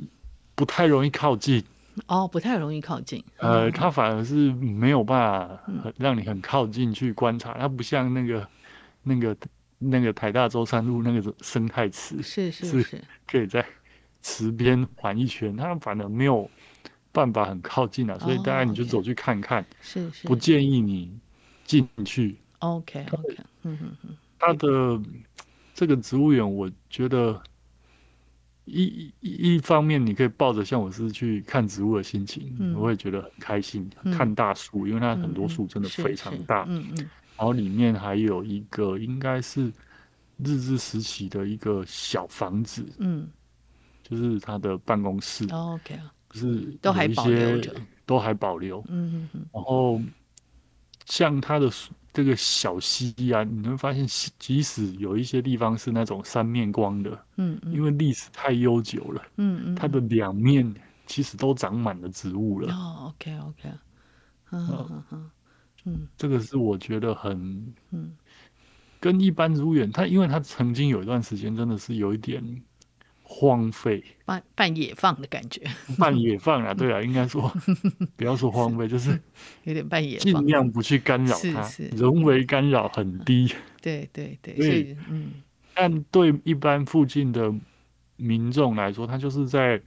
[0.55, 1.61] 不太容易靠近
[2.05, 3.21] 哦，不太容易靠近。
[3.39, 8.47] 呃，它反而是没有办法很让你很靠近去观察，它不像那个
[9.03, 9.35] 那个
[9.79, 13.65] 那个台大舟山路那个生态池，是是是，可以在
[14.21, 16.49] 池边环一圈，它反而没有
[17.11, 18.17] 办法很靠近啊。
[18.19, 21.11] 所以大家你就走去看看，是是，不建议你
[21.65, 22.37] 进去。
[22.59, 25.01] OK OK，嗯嗯嗯，它的
[25.73, 27.41] 这个植物园，我觉得。
[28.67, 33.89] 一一一方面，你可以抱着像我是去看植物的心情，嗯、我会觉得很开心。
[34.03, 36.65] 嗯、看大树，因为它很多树真的非常大。
[36.67, 37.09] 嗯嗯。
[37.37, 39.71] 然后里面还有一个应该是
[40.37, 43.27] 日治时期的一个小房子，嗯，
[44.03, 45.45] 就是他的办公室。
[45.51, 47.75] 哦、OK 啊，就是都还保留着，
[48.05, 48.83] 都还保留。
[48.89, 49.45] 嗯嗯嗯。
[49.53, 50.01] 然后
[51.05, 51.71] 像他的。
[52.17, 54.03] 这个小溪啊，你会发现，
[54.39, 60.73] 即使有一些地方是那种三面光的，嗯，嗯，因为历史太悠久了，嗯嗯，它的两面
[61.05, 62.73] 其实都长满了植物了。
[62.73, 63.71] 哦，OK OK，
[64.49, 65.31] 嗯嗯嗯，
[65.85, 68.17] 嗯，这个是我觉得很，嗯，
[68.99, 72.43] 跟一般植物园，它因为它曾经有一段时间真的是有一点。
[73.29, 75.61] 荒废，半半野放的感觉，
[75.99, 77.51] 半野放啊， 对啊，应该说
[78.15, 79.19] 不要说荒废， 就是
[79.65, 83.53] 有点半野放，尽量不去干扰它，人为干扰很低。
[83.81, 85.33] 对对对，所以嗯，
[85.75, 87.53] 但对一般附近的
[88.15, 89.79] 民众来说，他就是在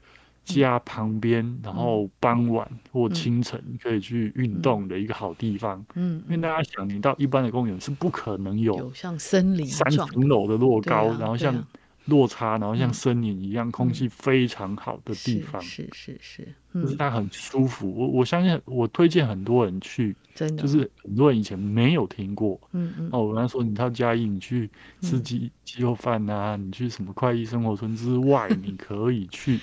[0.44, 5.82] 家旁边，然后傍晚或清晨可以去运动的一个好地方。
[5.94, 11.66] 嗯，因为大家想，你到一般的公园是不可能有像森林三层楼的落高，然后像。
[12.10, 17.90] 落差，然后像森林一样，嗯、空气非常好的地方，是是是，就是它很舒服。
[17.90, 22.60] 我我相信，我推荐很多人去，真的，就是很多人以前没有听过。
[22.72, 23.08] 嗯嗯。
[23.12, 24.68] 哦，我跟他说，你到嘉义，你去
[25.00, 29.58] 吃鸡鸡肉饭啊，你去什么快意生活村之外， 你可以去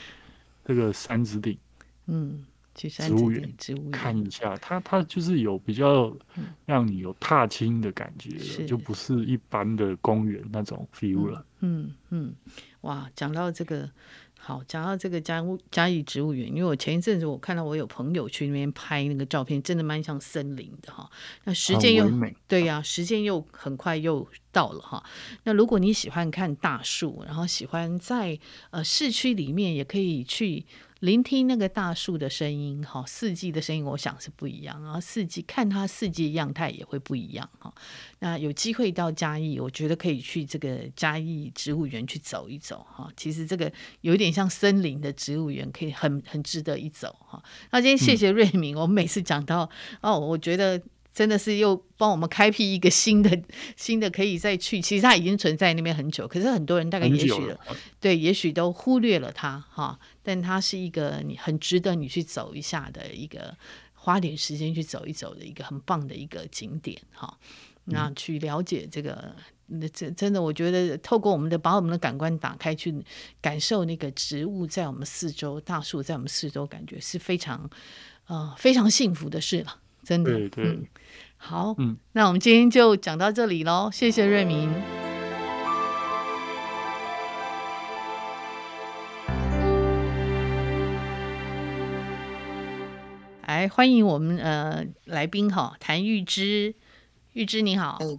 [0.66, 1.56] 这个三子顶。
[2.08, 2.44] 嗯。
[2.78, 6.16] 植物园，植物园看一下，它它就是有比较
[6.66, 11.44] 让你有踏青的感觉就不是一般的公园那种 feel 了。
[11.62, 12.36] 嗯嗯，
[12.82, 13.90] 哇，讲到这个，
[14.38, 21.10] 好，讲到这个嘉嘉义植物园，因为我前一阵子我看到我有朋友去那边拍那个照片，真的蛮像森林的哈。
[21.46, 22.08] 那时间又
[22.48, 25.04] 对呀、啊，时间又很快又到了哈。
[25.46, 28.38] 那如果你喜欢看大树，然后喜欢在
[28.70, 30.64] 呃市区里面，也可以去。
[31.00, 34.82] 聆听那个大树的声音，哈，四季的声音，我想是不一样。
[34.84, 37.74] 然后四季看它四季样态也会不一样，哈。
[38.20, 43.12] 那有机会到嘉义，我觉得可以去这个嘉义植物园去走一走，哈。
[43.16, 47.42] 其实这个有点像森林的植物园，可以很很值得一走，哈。
[47.72, 49.70] 那今天谢谢瑞明，我每次讲到
[50.02, 50.82] 哦，我觉得。
[51.18, 53.42] 真的是又帮我们开辟一个新的
[53.76, 57.60] 新的可以再去，其实它已经存在那边很久，可是很多人大概也许了，
[58.00, 60.00] 对，也许都忽略了它哈。
[60.22, 63.58] 但它是一个你很值得你去走一下的一个，
[63.96, 67.36] 花点时间去走一走的一个很棒的一个景点哈。
[67.86, 72.94] 那去了解这个，那真真的，我觉得透过我们的把我们的感官打开，去
[73.42, 77.68] 感受那个植物在我们四周，大树在我们四周，感觉是非常
[78.28, 79.80] 呃非常幸福的事了。
[80.08, 80.88] 真的，对对、嗯，
[81.36, 84.74] 好，嗯，那我们今天就讲到这里喽，谢谢瑞明。
[93.46, 96.74] 来，欢迎我们呃来宾哈，谭玉芝，
[97.34, 97.98] 玉芝你好。
[98.00, 98.18] 嗯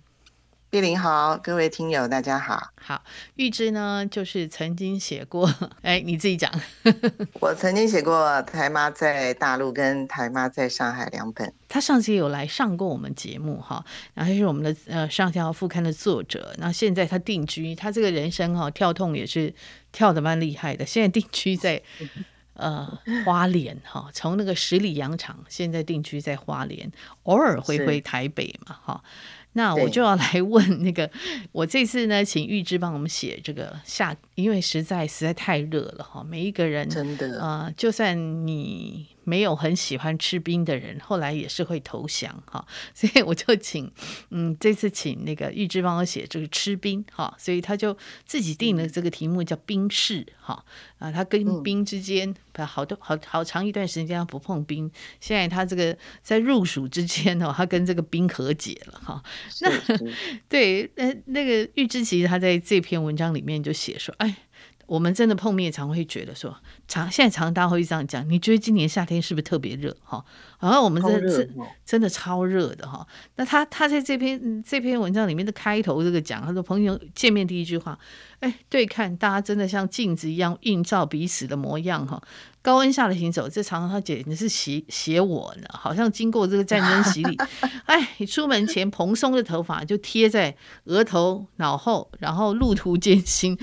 [0.70, 2.74] 碧玲好，各位听友大家好。
[2.78, 3.02] 好，
[3.36, 5.50] 玉芝呢，就是曾经写过，
[5.80, 6.52] 哎，你自己讲。
[7.40, 11.50] 我曾经写过《台妈在大陆》跟《台妈在上海》两本。
[11.70, 16.54] 他上次有来上过我们节目哈，然后他是我们的呃上下副刊的作者。
[16.58, 19.54] 那现在他定居，他这个人生哈跳痛也是
[19.90, 20.84] 跳的蛮厉害的。
[20.84, 21.82] 现在定居在
[22.52, 22.86] 呃
[23.24, 29.02] 花莲哈，从那个十里洋场，现在定居在花莲，偶尔回回台北嘛哈。
[29.58, 31.10] 那我就要来问那个，
[31.50, 38.16] 我这次呢，请玉芝帮我们写这个夏，因为实在实在太热了哈，每一个人真的啊、呃，就算
[38.46, 39.17] 你。
[39.28, 43.92] 没有很喜欢吃冰的人，后来也是会投降哈， 所以我就请，
[44.30, 50.64] 嗯，这次请那个玉芝帮我写这个吃冰哈，所以他就自己定了这个题目叫冰室哈
[50.98, 52.34] 啊，他跟冰之间
[52.66, 59.22] 好多好好长一段时间他不碰冰，现在他这个在入暑之间哦，他跟这个冰和解了哈。
[59.60, 59.70] 那
[60.48, 64.34] 对，那那个玉芝其实他在这篇文章里面就写说，哎。
[64.88, 66.56] 我们真的碰面常会觉得说，
[66.88, 69.94] 常现在常大家会这样讲，你觉得今年夏天是不是特别热？
[70.02, 70.24] 哈，
[70.56, 71.48] 好像我们这这
[71.84, 73.06] 真的超热的哈。
[73.36, 77.98] 那他他在这篇这篇文章里面的开头这个讲，他说朋友见面第一句话，
[78.40, 82.22] 哎，对看大家真的像镜子一样映照彼此的模样哈。
[82.60, 87.36] 高温下的行走，这常常他简直是写写我呢，好像经过这个战争洗礼。
[87.86, 93.56] 哎，你出门前蓬松的头发就贴在额头、脑后，然后路途艰辛，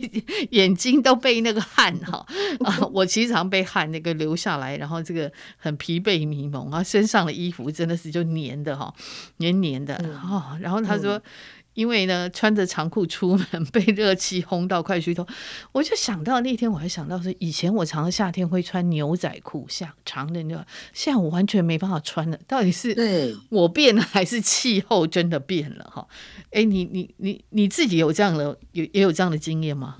[0.50, 2.24] 眼睛都被那个汗哈
[2.64, 8.94] 啊，我其实常被汗那个流下来，然后这个很疲惫迷蒙啊，身上的衣服真的是就黏的哈，
[9.38, 10.56] 黏黏的哦。
[10.60, 11.16] 然后他说。
[11.16, 11.22] 嗯
[11.74, 15.26] 因为呢，穿着长裤出门 被热气烘到快虚脱，
[15.72, 22.38] 我就想到那天，我还想到说，以前我常常夏天会穿牛仔裤，下长的那个，现在我完全没办法穿了。
[22.46, 22.94] 到底是
[23.48, 25.90] 我变了，还是气候真的变了？
[25.92, 26.06] 哈，
[26.50, 29.96] 哎，你你你你自己有这样的有也有这样的经验吗？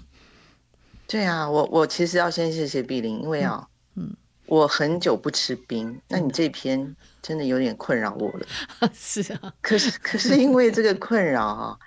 [1.07, 4.05] 对啊，我我其实要先谢谢碧玲，因为啊，嗯。
[4.11, 4.17] 嗯
[4.53, 8.47] 我很久不吃冰，那你这篇真的有点困扰我了。
[8.93, 11.79] 是啊，可是可是因为这个困扰啊，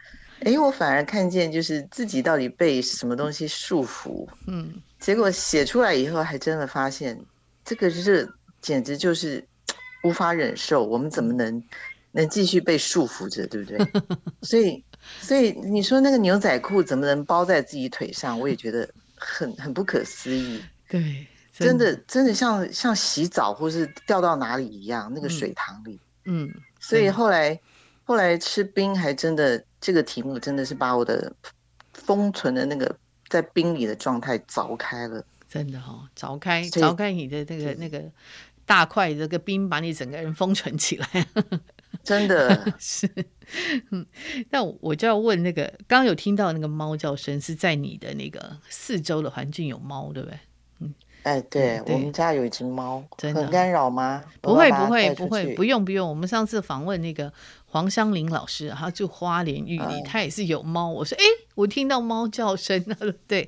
[0.43, 4.27] 哎，我反而看见就是自己到底被什么东西束缚。
[4.47, 7.23] 嗯，结果写出来以后，还真的发现
[7.63, 8.27] 这个热
[8.61, 9.47] 简直就是
[10.01, 10.83] 无法忍受。
[10.83, 11.63] 我们怎么能
[12.13, 13.77] 能继续被束缚着，对不对？
[14.41, 14.83] 所以
[15.21, 18.39] 所以你说那个牛仔裤怎么能包在自己腿上？
[18.39, 20.59] 我也觉得很很不可思议。
[20.89, 21.27] 对。
[21.57, 25.99] 真的，真的像像洗澡或是掉到哪里一样，那个水塘里。
[26.25, 27.57] 嗯，嗯，所以后来
[28.03, 31.31] 后来吃冰还真的这个题目真的是把我的
[31.93, 32.93] 封存的那个
[33.29, 35.23] 在冰里的状态凿开了。
[35.47, 38.03] 真的哦，凿开凿开你的那个那个
[38.65, 41.27] 大块这个冰，把你整个人封存起来。
[42.03, 43.09] 真的是。
[43.91, 44.05] 嗯，
[44.49, 50.37] 那我就要问那个，刚刚有听到那个猫叫声，是在你的那个四周的环境有猫，对不对？
[51.25, 54.23] 嗯，哎，对，对我们家有一只猫，很干扰吗？
[54.41, 56.07] 不会，不会，不会，不用，不用。
[56.07, 57.31] 我们上次访问那个。
[57.67, 60.87] 黄香玲老师，他就花莲玉里，他也是有猫。
[60.87, 61.23] 我说，哎，
[61.55, 63.45] 我听到猫叫声了，对，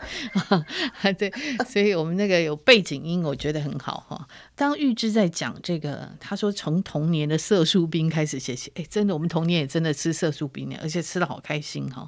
[1.17, 1.31] 对，
[1.65, 4.27] 所以我们那个有背景音，我觉得很好哈。
[4.53, 12.05] 当玉芝在讲这个，他说从童年的色素冰开始写起，哎，真的，我们童年也真的吃色素冰呢，而且吃的好开心哈。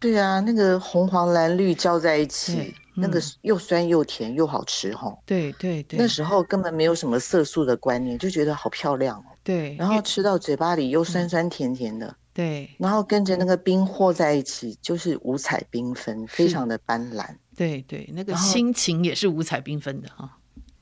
[0.00, 5.16] 对啊，那个红黄蓝绿浇在一起，那个又酸又甜又好吃哈。
[5.26, 9.24] 对对对，那时候根本没有什么色素的观念，就觉得好漂亮哦。
[9.42, 17.26] 对，然后吃到嘴巴里又酸酸甜甜的，嗯、对，然后跟着那个冰和在一起，就是五彩缤纷，非常的斑斓。
[17.56, 20.30] 对对，那个心情也是五彩缤纷的哈。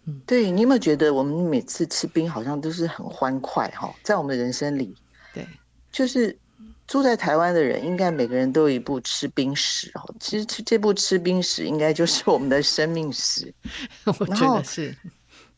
[0.04, 3.94] 嗯，对，你有没有觉得我们每次吃冰好像都是很欢快哈？
[4.02, 4.94] 在我们的人生里，
[5.32, 5.46] 对，
[5.90, 6.38] 就是
[6.86, 10.14] 住在台湾的人，应该每个人都有一部吃冰史哦。
[10.20, 13.52] 其实这部吃冰史应该就是我们的生命史。
[14.18, 14.94] 我觉得是。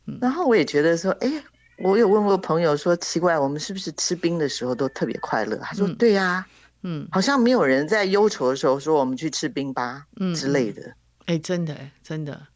[0.07, 1.31] 嗯、然后我也觉得说，哎。
[1.81, 5.57] 我有问过朋友说，奇怪，我们是不是吃冰的时候都特别快乐？
[5.59, 6.45] 他说，对呀，
[6.83, 10.93] 嗯，好像没有人在忧愁的时候说我们去吃冰吧，嗯之类的。
[11.27, 12.49] 哎，真的，真的，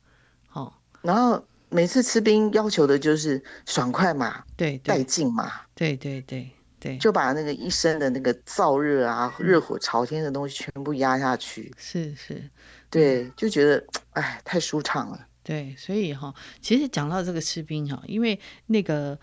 [0.49, 0.77] 好。
[1.03, 6.51] 然后每次吃冰要求的就是爽快嘛，对，带劲嘛，对对对
[6.83, 11.73] 对，就把那个一身的那个燥热啊、热火朝天的东西全部压下去。
[11.77, 12.43] 是是，
[12.91, 15.29] 对，就觉得哎，太舒畅了。
[15.45, 19.17] 对，所以哈，其实讲到这个吃冰哈，因为那个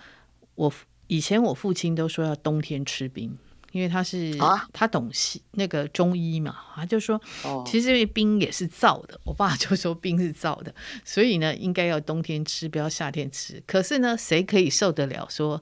[0.55, 0.71] 我
[1.07, 3.37] 以前我父亲都说要冬天吃冰，
[3.73, 13.61] 因为他是、啊、他懂西那个中医嘛，他就说，哦其实因为冰也是燥的，我爸就说冰是燥的，所以呢应该要冬天吃，不要夏天吃。
[13.67, 15.61] 可是呢，谁可以受得了说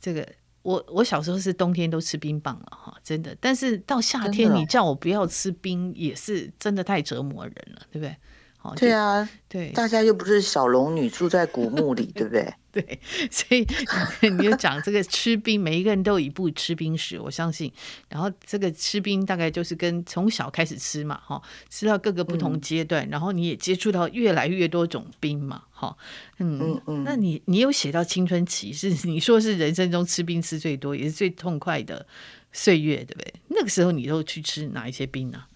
[0.00, 0.26] 这个？
[0.68, 3.34] 我我小时候是冬天都吃冰棒了哈，真的。
[3.40, 8.14] 但是到夏天你叫我不要吃冰，也是真的太折磨人了，对不对？
[8.76, 12.52] 对啊，对，大家又不是小龙女住在古墓里， 对不对？
[12.70, 13.00] 对，
[13.30, 13.66] 所以
[14.30, 17.72] 你就讲这个吃冰，每一个人都有一部吃冰史，我相信。
[18.08, 25.96] 然后这个吃冰大概就是跟从小开始吃嘛，哈，吃到各个不同阶段，嗯、然后你也接触到越来越多种冰嘛，哈，
[26.38, 27.04] 嗯嗯嗯。
[27.04, 32.06] 那你你有写到青春期，是你说是人生中吃冰吃最多，也是最痛快的
[32.52, 33.34] 岁月，对不对？
[33.48, 35.48] 那个时候你都去吃哪一些冰呢、啊？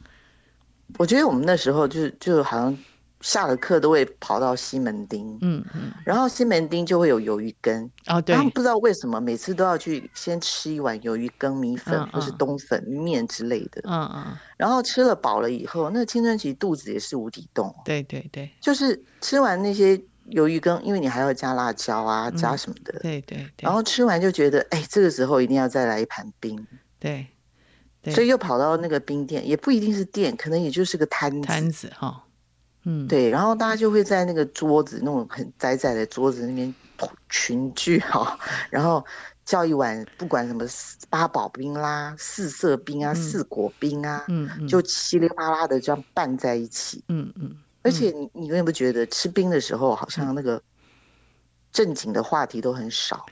[0.99, 2.77] 我觉得我们那时候就就好像。
[3.23, 19.97] 下了课都会跑到西门町，嗯嗯，然后西门町就会有鱿鱼羹，哦对，他们不知道为什么每次都要去先吃一碗鱿鱼羹米粉或是冬粉面之类的，嗯嗯，然后吃了饱了以后，那青春期肚子也是无底洞，对对对，就是吃完那些
[20.31, 26.67] 鱿鱼羹，因为你还要加辣椒啊，加什么的，对对，然后吃完就觉得，哎，这个时候一定要再来一盘冰，
[26.99, 27.27] 对，
[28.13, 32.25] 所以又跑到那个冰店，也不一定是店，可能也就是个摊子，摊子哈。
[32.85, 36.75] 嗯，对，然后大家就会在那个桌子，那种很窄窄的桌子那边
[37.29, 38.39] 群聚哈，
[38.71, 39.05] 然后
[39.45, 40.65] 叫一碗不管什么
[41.09, 44.69] 八宝冰啦、四色冰啊、嗯、四果冰啊，嗯，嗯。
[44.69, 50.63] 就稀里哗啦的这样拌在一起，嗯嗯，而且你你有没有觉得吃冰的时候好像那个
[51.73, 53.27] 正经的话题都很少？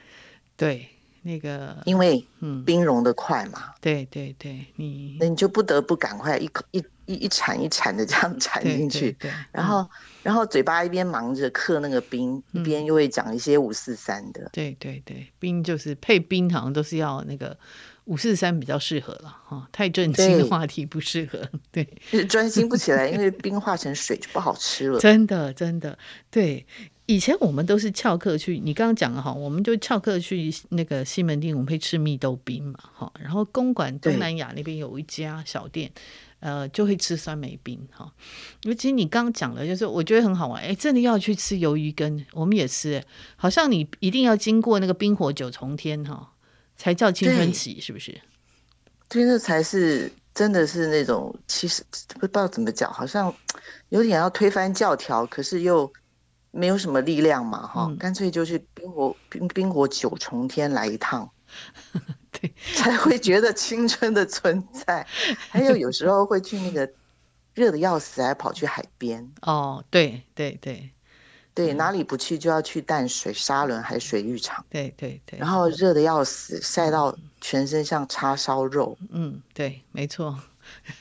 [0.57, 0.89] 对。
[1.23, 9.89] 那个，因为嗯，冰融的快嘛，嗯、对对对，你那你就不得不赶快一口一一一铲一铲的这样铲进去，对，对，对，然后、嗯、
[10.23, 17.57] 然后嘴巴一边忙着刻那个冰，嗯、一边又会讲一些五四三的，对对对，冰就是配冰，好像都是要那个
[18.05, 21.41] 五四三比较适合了哈，太正经的话题不适合，
[21.73, 25.99] 对，对专心不起来， 因为冰化成水就不好吃了，真的真的
[26.31, 26.65] 对。
[27.07, 35.91] 以前我们都是翘课去，你刚刚讲的哈，我们就翘课去那个西门町，我们会吃蜜豆冰嘛，哈，然后公馆东南亚那边有一家小店，
[36.41, 38.13] 呃，就会吃酸梅冰哈。
[38.65, 43.03] 尤其你刚刚讲的，就是我觉得很好玩，哎，真的要去吃鱿鱼羹，我们也吃，
[43.37, 46.33] 好像你一定要经过那个冰火九重天哈，
[46.77, 48.21] 才叫青春期，是不是？
[49.09, 51.85] 对，那才是真的是那种，其实
[52.19, 53.33] 不知道怎么讲，好像
[53.91, 55.91] 有点要推翻教条，可是又。
[56.53, 61.31] 没有什么力量嘛，哈、嗯，干脆就去冰火冰冰火九重天来一趟，
[62.41, 65.07] 对， 才会觉得青春的存在。
[65.51, 66.91] 还有有时候会去那个
[67.55, 69.31] 热的要死，还跑去海边。
[69.43, 70.91] 哦，对对对
[71.53, 74.65] 对，哪里不去就要去淡水沙仑海水浴场。
[74.71, 78.97] 对对对，然后热的要死，晒到全身像叉烧肉。
[79.11, 80.39] 嗯，对，没错。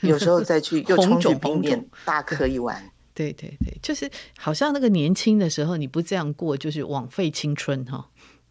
[0.00, 2.90] 有时候再去 又冲去冰店大喝一碗。
[3.14, 8.08] 对对对，就是好像那个年轻的时候你不这样过，就是枉费青春哈。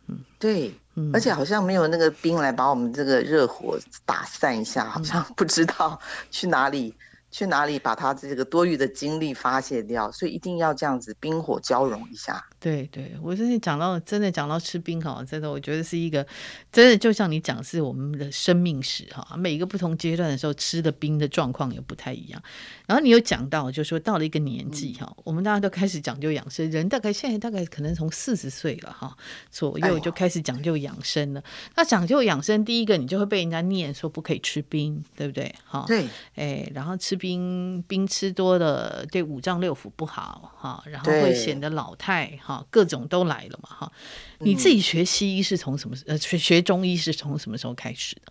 [0.08, 6.94] 嗯，对，嗯，而且好像没有那个冰来把我们这个热火打散一下，好像不知道去哪里。
[7.32, 10.12] 去哪里把他这个多余的精力发泄掉？
[10.12, 12.44] 所以一定要这样子冰火交融一下。
[12.60, 16.26] 对对，我真的讲到真的讲到吃冰哈，真的我觉得是一个
[16.72, 19.38] 真的就像你讲是我们的生命史哈。
[19.38, 22.42] 每一个不同阶段的时候吃的冰的状况也不太一样。
[22.88, 29.16] 然后你又讲到，就是说到了一个年纪哈，嗯、我们大家都开始讲究养生，人大概现在大概可能从四十岁了哈
[29.52, 31.40] 左右就开始讲究养生了。
[31.42, 35.54] 哎、那讲究养生，第一个你就会被人家念说不可以吃冰，对不对？
[35.64, 37.20] 哈，对，哎，然后吃。
[37.20, 43.92] 冰冰吃多了对五脏六腑不好哈，然后会显得老态哈，各种都来了嘛哈。
[44.40, 48.22] 你自己学西医是从什么呃学学中医是从什么时候开始的？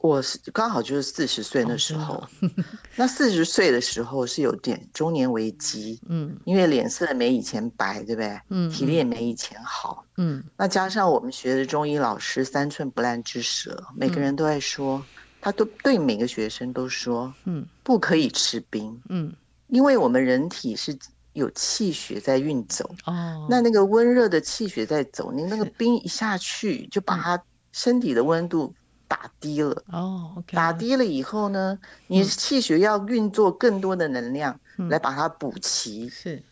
[0.00, 2.28] 我是刚好就是四十岁那时候，哦、
[2.96, 8.40] 那四十岁的时候是有点中年危机，嗯，因为脸色没以前白，对不对？
[8.48, 14.98] 嗯，体力也没以前好，嗯，那加上我们学的中医老师三寸不烂之舌，每个人都在说。
[14.98, 15.04] 嗯
[15.42, 19.32] 他都对每个学生都说，嗯，不可以吃冰，嗯，
[19.68, 20.94] 因为我们人体是
[21.40, 28.72] 有气血在运走，哦，那那个温热的气血在走，你那个冰一下去，就把它身体的温度
[29.08, 34.60] 打低了，哦，打低了以后呢，你气血要运作更多的能量
[34.90, 36.42] 来把它补齐，是，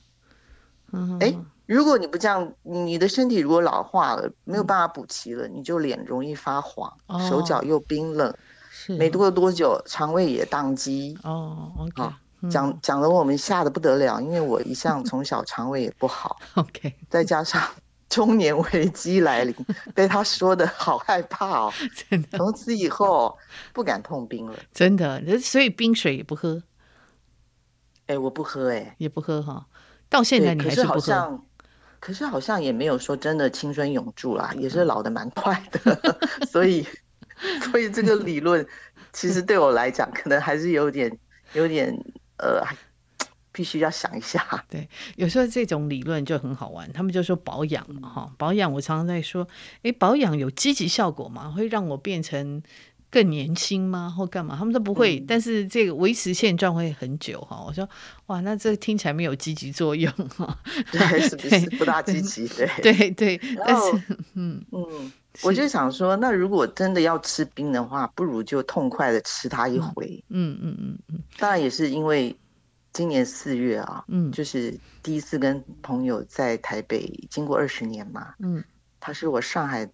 [0.93, 1.33] 嗯，哎，
[1.67, 6.93] 如果你不这样，你的身体如果老化了，没有办法补齐了，你就脸容易发黄，
[7.29, 8.35] 手脚又冰冷。
[8.97, 11.73] 没过多久，肠胃也宕机哦。
[11.77, 12.11] OK，
[12.51, 16.39] 讲讲的我们吓得不得了，因为我一向从小肠胃也不好。
[16.55, 17.63] OK，再加上
[18.09, 19.55] 中年危机来临，
[19.95, 21.73] 被他说的好害怕哦。
[22.11, 23.37] 真的，从此以后
[23.73, 24.59] 不敢碰冰了。
[24.73, 26.63] 真的，所以冰水也不喝。
[28.07, 29.67] 哎，我不喝，哎，也不喝哈。
[30.09, 30.95] 到现在你还是不喝。
[30.95, 31.47] 可是好像，
[32.01, 36.19] 可是好像也没有说真的青春永驻啦，也是老的蛮快的，
[36.51, 36.87] 所以。
[37.71, 38.67] 所以这个理论，
[39.13, 41.17] 其实对我来讲，可能还是有点、
[41.53, 41.97] 有点
[42.39, 42.63] 呃，
[43.53, 44.43] 必须要想一下。
[44.71, 48.73] 对，有时候这种理论就很好玩，他们就说保养嘛，哈，保养。
[48.73, 49.47] 我常常在说，
[49.83, 51.51] 哎，保养有积极效果吗？
[51.51, 52.63] 会让我变成
[53.11, 54.09] 更年轻吗？
[54.09, 54.57] 或干嘛？
[54.57, 57.65] 他们都不会，嗯、但是这个维持现状会很久哈。
[57.67, 57.89] 我说，
[58.27, 60.59] 哇，那这听起来没有积极作用哈。
[60.93, 62.47] 对，是不是不大积极？
[62.49, 63.41] 对，对 对。
[63.67, 64.03] 但是，
[64.35, 65.13] 嗯嗯。
[65.43, 70.23] 我就想说，那如果真的要吃冰的话，不如就痛快的吃它一回。
[70.29, 71.23] 嗯嗯嗯嗯。
[71.39, 72.37] 当然也是因为
[72.93, 78.63] 今年四月啊，嗯，就是第一次跟朋友在台北，经过二十年嘛，嗯，
[78.99, 79.89] 他是我上海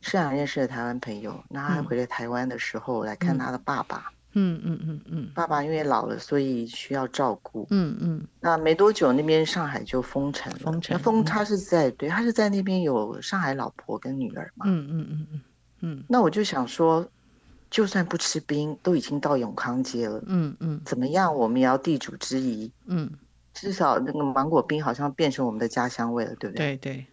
[0.00, 4.12] 上海认识的台湾朋友，那他回来台湾的时候来看他的爸爸。
[4.32, 7.66] 嗯嗯嗯嗯，爸爸因为老了，所以需要照顾。
[7.70, 10.58] 嗯嗯，那没多久，那边上海就封城了。
[10.58, 14.66] 封城，封他是在对，他是在那边有上海老婆跟女儿嘛。
[14.68, 15.40] 嗯嗯嗯嗯
[15.80, 16.04] 嗯。
[16.08, 17.06] 那我就想说，
[17.70, 20.22] 就算不吃冰，都已经到永康街了。
[20.26, 22.70] 嗯嗯，怎么样，我们也要地主之谊。
[22.86, 23.10] 嗯，
[23.52, 26.76] 至少那个芒果冰好像变成我们的家乡味了，对不对？
[26.76, 27.06] 对对。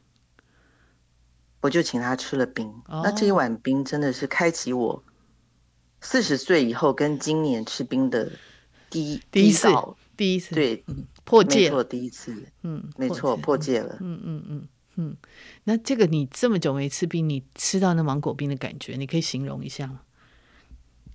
[1.61, 5.03] 我就请他吃了冰，那这一碗冰真的是开启我。
[6.10, 8.32] 四十岁以后跟今年吃冰的
[8.89, 9.68] 第一第一次
[10.16, 10.82] 第一次对
[11.26, 12.34] 破戒，没错第一次
[12.64, 15.18] 嗯没错破戒了嗯嗯嗯嗯，
[15.66, 19.99] 那这个你这么久没吃冰，你吃到那芒果冰的感觉，你可以形容一下吗？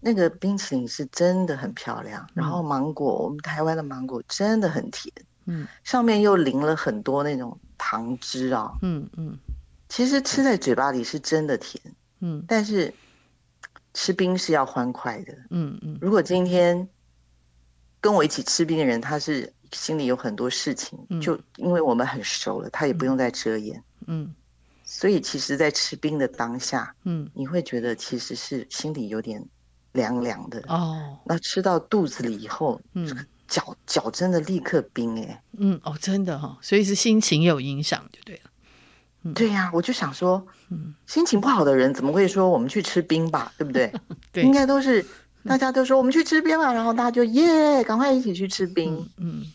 [0.01, 5.11] 那个冰淇淋是真的很漂亮，然后芒果我们台湾的芒果真的很甜，
[5.47, 9.39] 嗯，上面又淋了很多那种糖汁啊，嗯嗯，
[9.89, 11.83] 其实吃在嘴巴里是真的甜，
[12.21, 12.93] 嗯，但是。
[13.95, 15.99] 吃冰是要欢快的，嗯嗯。
[16.01, 16.89] 如果今天
[18.01, 24.35] 跟我一起吃冰的人，他是心里有很多事情，嗯、就因为我们很熟了，他也不用再遮掩，嗯。
[24.85, 29.43] 所以其实，在吃冰的当下，嗯，你会觉得其实是心里有点
[29.93, 31.19] 凉凉的哦。
[31.25, 38.51] 那吃到肚子里以后，嗯，脚脚真的立刻冰哎、欸，嗯哦，真的哈、哦，所以是心情有影响就对了。
[39.35, 40.45] 对呀、啊，我就想说，
[41.07, 43.93] 心情不好的人怎么会说我们去吃冰吧，对不对？
[44.33, 45.05] 对，应该都是
[45.45, 49.47] 大家都说我们去吃冰了，然后大家就耶，赶快一起去吃冰，嗯，嗯，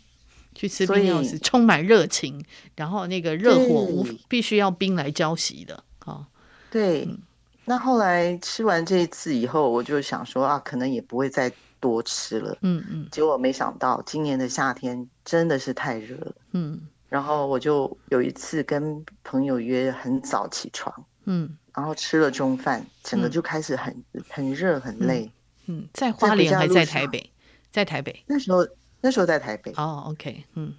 [0.56, 2.42] 去吃冰是充满热情，
[2.76, 5.84] 然后那个热火无必须要冰来浇熄的，
[6.72, 7.18] 对，嗯、
[7.66, 11.52] 那后来吃完这一次以后，我就想说啊，可能也不会再
[11.82, 16.82] 多吃了，嗯嗯，结果没想到今年的夏天真的是太热了，嗯。
[17.10, 25.32] 然后我就有一次跟朋友约很早起床，嗯，然后吃了中饭，整个就开始很、嗯、很热很累，
[25.68, 27.32] 嗯，在花莲还在台北，
[27.72, 28.68] 在台北，那时候
[29.00, 30.74] 那时候在台北，哦，OK，嗯，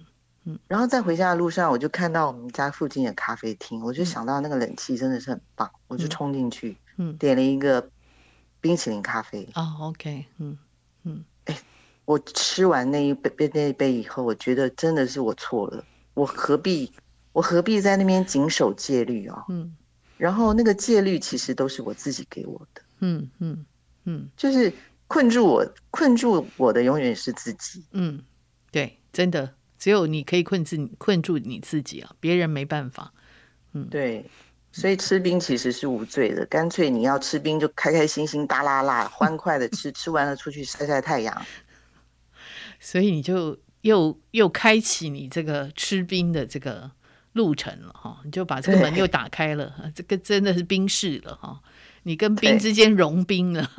[0.45, 7.89] 嗯，然后在回家的路上，我就看到我们家附近的咖啡厅，我就想到那个冷气真的是很棒，我就冲进去，嗯，点了一个
[8.61, 9.47] 冰淇淋咖啡。
[9.55, 10.57] 哦，OK，嗯
[11.03, 11.57] 嗯，哎，
[12.05, 15.83] 我吃完那一杯那一杯以后，我觉得真的是我错了，
[16.19, 16.91] 我何必
[17.31, 19.45] 我何必在那边谨守戒律啊？
[19.49, 19.75] 嗯，
[20.17, 22.81] 然后那个戒律其实都是我自己给我的。
[22.99, 23.65] 嗯嗯
[24.03, 24.71] 嗯，就是
[25.07, 27.83] 困住我困住我的永远是自己。
[27.91, 28.21] 嗯，
[28.71, 29.53] 对，真的。
[29.77, 33.13] 只有你可以困住你困住你自己啊，别人没办法。
[33.71, 34.29] 嗯，对，
[34.73, 41.45] 所以吃冰其实是无罪的，干脆你要吃冰就开开心心、大啦啦、欢快的吃， 吃完了出去晒晒太阳。
[42.81, 46.91] 所以你就又又开启你这个吃冰的这个
[47.33, 51.61] 路程了哈，你就把这个门又打开了，这个真的是冰室了哈，
[52.03, 53.69] 你跟冰之间融冰了。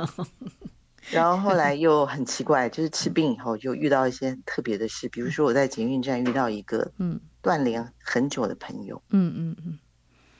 [1.10, 7.20] 然后后来又很奇怪，就是吃冰以后就遇到一些特别的事，比如说我在捷运站遇到一个嗯。
[7.42, 9.78] 断联很久的朋友，嗯嗯嗯，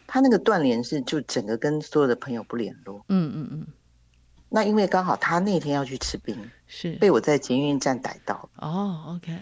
[0.06, 3.66] 他那个断联是就整个跟所有的朋友不联络，嗯嗯嗯。
[4.50, 6.36] 那因为刚好他那天要去吃冰，
[6.72, 8.48] 是被我在捷运站逮到。
[8.58, 9.36] 哦，OK。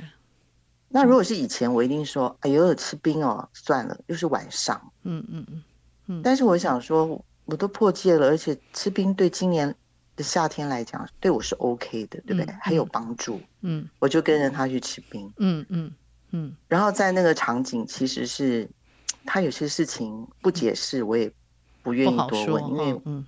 [0.88, 5.62] 那如果是以前，我一定说，哎呦，吃冰哦，算了，又是晚上，嗯嗯嗯
[6.06, 6.22] 嗯。
[6.24, 10.24] 但是我想说，我都破戒了，而且吃冰对今年的。
[10.24, 12.46] 夏天来讲，对我是 OK 的，对不对？
[12.46, 13.40] 嗯、还有帮助。
[13.60, 15.32] 嗯，我就跟着他去吃冰。
[15.36, 15.92] 嗯嗯
[16.30, 16.56] 嗯。
[16.66, 18.68] 然后在那个场景，其实是
[19.24, 21.30] 他有些事情不解释，我也
[21.84, 23.24] 不愿意多问，因为嗯，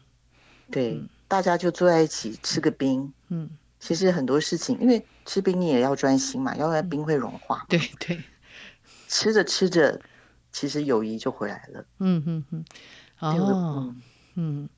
[0.68, 3.12] 对、嗯，大家就坐在一起吃个冰。
[3.28, 3.48] 嗯，
[3.80, 7.66] 其实很多事情，因为吃冰你也要专心嘛，要不然冰会融化。
[7.68, 8.20] 对对。
[9.08, 10.00] 吃着吃着，
[10.52, 11.84] 其实友谊就回来了。
[11.98, 12.64] 嗯嗯嗯。
[13.18, 13.94] 哦。
[14.36, 14.68] 嗯。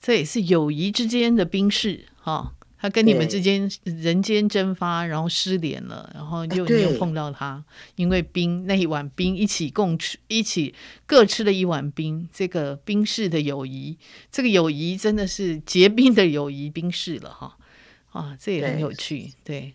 [0.00, 7.64] 这也是友谊之间的冰释哈，他跟你们之间人间蒸发，然后失联了，然后又你又碰到他，
[7.94, 10.74] 因为冰那一碗冰一起共吃，一起
[11.06, 13.96] 各吃了一碗冰，这个冰室的友谊，
[14.32, 17.56] 这个友谊真的是结冰的友谊冰释了哈，
[18.12, 19.74] 啊，这也很有趣，对，对，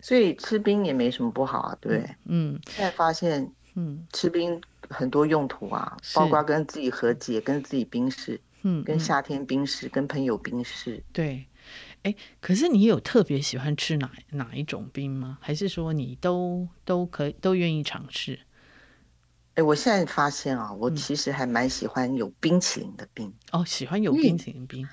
[0.00, 8.40] 所以吃冰也没什么不好啊，对，嗯，现在发现，嗯，吃冰很多用途啊，包括跟自己和解，跟自己冰释。
[8.62, 11.46] 嗯，跟夏天冰释，跟朋友冰释，对，
[12.02, 15.38] 哎，可是你有特别喜欢吃哪哪一种冰吗？
[15.40, 18.38] 还是说你都都可以都愿意尝试？
[19.54, 23.32] 哎，我现在发现啊，我其实还蛮喜欢有冰淇淋的冰。
[23.52, 24.86] 哦，喜欢有冰淇淋冰。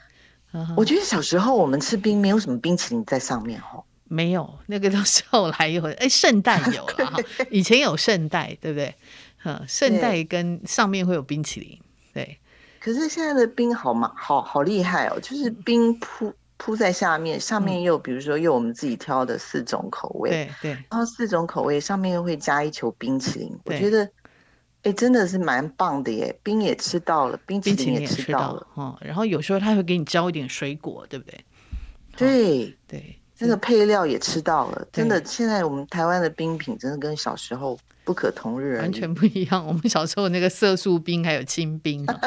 [0.75, 7.17] 我觉得小时候我们吃冰没有什么冰淇淋在上面哦，没有，那个都是后来有， 哎，圣诞有了哈，
[7.51, 8.95] 以前有圣代，对不对？
[9.43, 11.79] 嗯，圣代跟上面会有冰淇淋，
[12.13, 12.39] 对。
[12.79, 15.19] 可是现在的冰好嘛，好好厉害哦！
[15.19, 24.09] 就是冰铺铺在下面，上面又比如说又我们自己挑的四种口味，对对，然后四种口味上面又会加一球冰淇淋，我觉得
[24.87, 26.39] 哎真的是蛮棒的耶！
[26.43, 31.39] 冰也吃到了，冰淇淋也吃到了，哦，然后有时候他会给你浇一点水果，对不对？
[32.15, 37.77] 对对，那个配料也吃到了，真的，现在我们台湾的冰品真的跟小时候。
[38.07, 39.67] 不可同日而，完全不一样。
[39.67, 42.17] 我们小时候那个色素冰还有清冰 啊，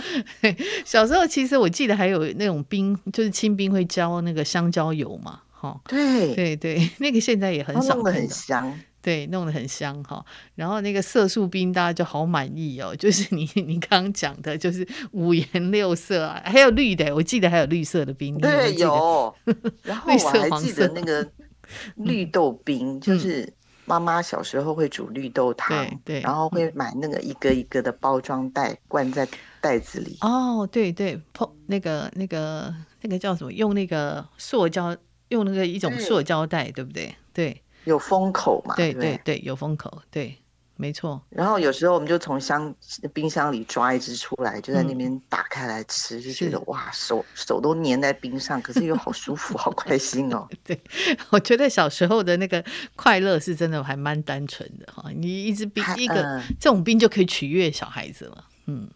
[0.85, 10.25] 小时候其实我记得还有那种冰，就是清冰会浇那个香蕉油嘛，哈，对对对，那个现在也很少，弄得很香，对，弄得很香哈。
[10.55, 19.35] 然后那个色素冰大家就好满意哦，就是你 你刚刚讲的，就是五颜六色啊，还有绿的，我记得还有绿色的冰，对，有。
[19.83, 21.27] 然后我还记得那个
[21.97, 23.53] 绿豆冰，嗯、就是。
[23.87, 29.27] 妈妈小时候会煮绿豆汤，对对，然后会买那个一个一个的包装袋，灌在
[29.61, 30.17] 袋子里。
[30.21, 33.53] 哦，对对，泡那个那个那个叫什么？
[33.53, 34.97] 用那个塑胶，
[35.31, 37.13] 用那个一种塑胶袋，对，对不对？
[37.33, 38.75] 对，有封口嘛？
[38.77, 40.37] 对对对，有封口，对。
[40.77, 42.75] 没错，然后有时候我们就从箱
[43.13, 50.49] 冰箱里抓一只出来，就在那边打开来吃，嗯、就觉得哇，手手都粘在冰上，可是又好舒服，好开心哦。
[50.65, 50.81] 对，
[51.29, 52.65] 我觉得小时候的那个
[52.97, 55.11] 快乐是真的还蛮单纯的哈。
[55.15, 58.45] 你一支冰，一个、呃、这种冰就可以取悦小孩子了。
[58.65, 58.89] 嗯，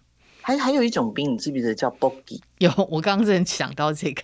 [0.46, 2.38] 还还有一种冰，你记不记得叫 Boggy？
[2.58, 4.22] 有，我刚刚正想到这个。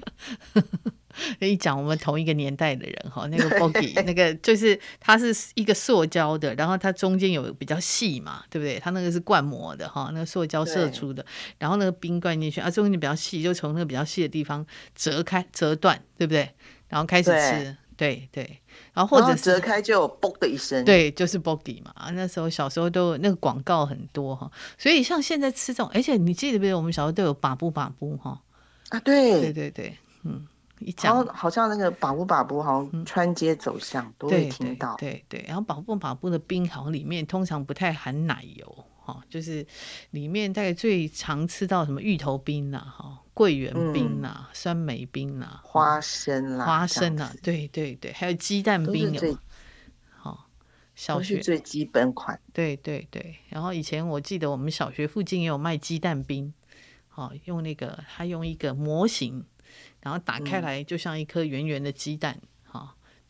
[1.40, 8.78] 一讲我们同一个年代的人哈，那个 Boggy 那个就是它是一个塑胶的，然后它中间有比较细嘛，对不对？
[8.78, 11.24] 它那个是灌模的哈，那个塑胶射出的，
[11.58, 14.64] 然后那个冰灌进去啊，中间比较细，就从那个比较细的地方
[14.94, 16.50] 折开折断，对不对？
[16.88, 18.60] 然后开始吃，对对，对，
[19.00, 21.94] 然后或者折开就有嘣的一声，对，就是 Boggy 嘛。
[22.12, 28.38] 那时候小时候都那个广告很多哈，所以像现在吃这种，而且你记得不记得我们小时候都有把布把布哈？
[28.90, 30.46] 啊，对对对对，嗯。
[30.80, 34.96] 一讲，好像那个把布把布，好像穿街走巷、嗯、都会听到。
[34.96, 39.66] 对对，对，然后把布把布的冰，好像里面通常不太含奶油，哈，就是
[40.10, 49.38] 里面大概最常吃到什么芋头冰呐，哈，桂圆冰呐，嗯、酸梅冰呐，花生啦，花生呐，对对对，还有鸡蛋冰有。
[50.16, 50.46] 好，
[50.94, 52.38] 小学最基本款。
[52.52, 56.52] 对对对，然后以前我记得我们小学附近也有卖鸡蛋冰，
[57.08, 59.44] 好，用那个他用一个模型。
[60.02, 62.40] 然后打开来就像一颗圆圆的鸡蛋，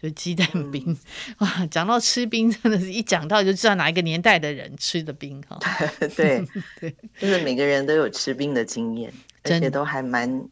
[0.01, 0.83] 就鸡蛋冰。
[0.87, 0.97] 嗯、
[1.39, 6.09] 哇，讲到吃冰，真的是一讲到就知道哪一个年代的人吃的冰，哈、 哦。
[6.17, 6.45] 对
[6.81, 9.13] 对，就是每个人都有吃冰的经验，
[9.45, 10.49] 而且都还蛮，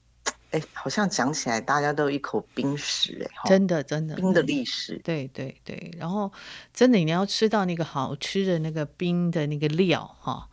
[0.50, 5.90] 哎，好像讲起来大家都有一口冰史，哎，真的真的，冰的历史，对对对。
[5.96, 6.30] 然后
[6.74, 10.48] 真的你要吃到那个好吃的那个冰的那个料，哈、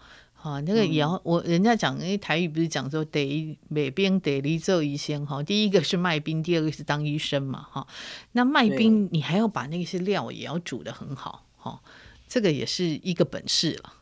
[0.46, 0.52] 哦。
[0.52, 7.88] 啊，那个也要我人家讲，因为台语不是讲说得每边得离做医生哈，第一个是卖冰，第二个是当医生嘛哈。
[8.34, 11.82] 那卖冰你还要把那些料也要煮的很好哈，
[12.28, 13.94] 这个也是一个本事了。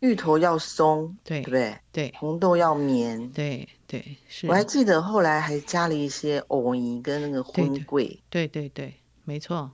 [0.00, 1.78] 芋头要松，对不对？
[1.92, 4.46] 对，红豆要绵，对对是。
[4.46, 9.70] 我还记得后来还加了一些藕泥跟那个荤桂，对对对，没错，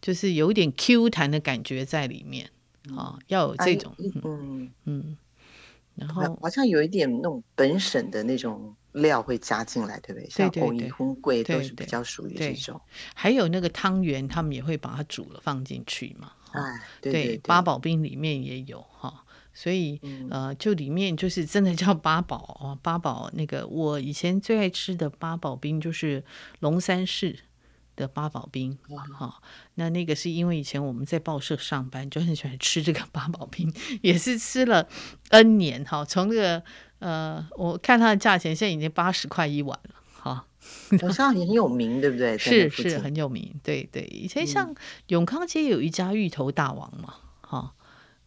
[0.00, 2.50] 就是有点 Q 弹的感觉在里面
[2.94, 5.16] 啊，要有这种嗯嗯。
[5.94, 10.28] 然后好像有一点那种本省的那种料会加进来，对不对？
[10.28, 12.80] 像红泥、红桂都是比较属于这种。
[13.14, 16.32] 还有那个汤圆，他们也会把它煮了放进去嘛。
[16.52, 16.60] 哎，
[17.00, 26.22] 对，对，对，八宝冰里面也有哈，所以、嗯、呃，就里面就是真的叫八宝哦，八宝那个我以前最爱吃的八宝冰就是
[26.60, 27.36] 龙山寺
[27.96, 28.76] 的八宝冰，
[29.16, 29.40] 哈，
[29.74, 33.72] 那那个是因为以前我们在报社上班，就很喜欢吃这个八宝冰，
[34.02, 34.88] 也是吃了
[35.30, 36.62] N 年，哈，从那个
[36.98, 40.46] 呃，我看它的价钱现在已经八十块一碗了，哈，
[41.00, 42.36] 好像也很有名，对不对？
[42.38, 44.74] 是是很有名，对对，以前像
[45.08, 47.74] 永康街有一家芋头大王嘛，哈。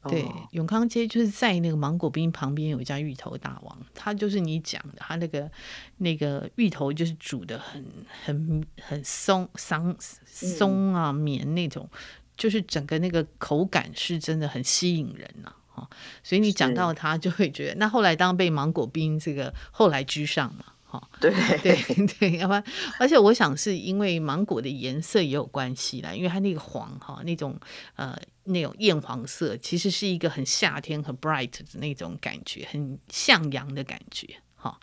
[0.03, 5.51] 对，永康街就是在那个芒果冰旁边有一家芋头大王，他就是你讲的，他那个
[5.97, 7.85] 那个芋头就是煮的很
[8.23, 9.95] 很很松松
[10.25, 11.89] 松啊绵那种，
[12.37, 15.87] 就是整个那个口感是真的很吸引人呐、啊，
[16.23, 20.65] 所以你讲到他就会觉得，那后来当被芒果冰这个后来居上嘛。
[20.89, 21.33] 哈，对。
[21.61, 21.75] 对
[22.17, 22.63] 对，要不然，
[22.97, 27.59] 而且我想是因为芒果的颜色也有关系啦，因为它那个黄哈，那种
[27.97, 28.17] 呃
[28.47, 34.79] 那种艳黄色，其实是一个很夏天很 bright 的那种感觉，很向阳的感觉哈。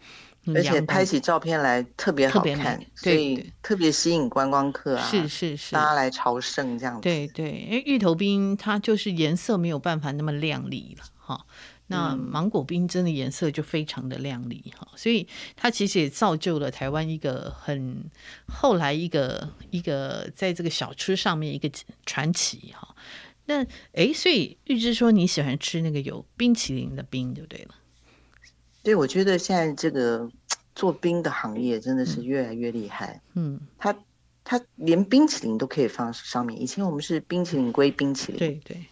[0.54, 7.00] 而且拍起照片来特别好看，所以特别吸引观光客啊，是是是，大家来朝圣这样子。
[7.00, 11.46] 对对，因为芋头冰它就是颜色没有办法那么亮丽了哈。
[11.86, 18.04] 那芒果冰真的颜色就非常的亮丽哈，所以它其实也造就了台湾一个很
[18.46, 21.70] 后来一个一个在这个小吃上面一个
[22.04, 22.93] 传奇哈。
[23.46, 27.74] 那哎，所以玉芝说你喜欢吃那个有冰淇淋的冰就对了。
[28.82, 30.30] 对，我觉得现在这个
[30.74, 33.20] 做冰的行业真的是越来越厉害。
[33.34, 33.96] 嗯，它
[34.44, 36.60] 它连冰淇淋都可以放上面。
[36.60, 38.84] 以前我们是冰淇淋归冰淇淋，对对，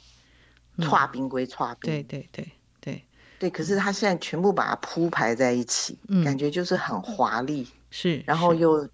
[0.78, 2.52] 剉冰归剉冰，对对对。
[3.38, 8.88] 对，可是他现在全部把它铺排在一起，嗯、感觉就是很华丽，是，然后又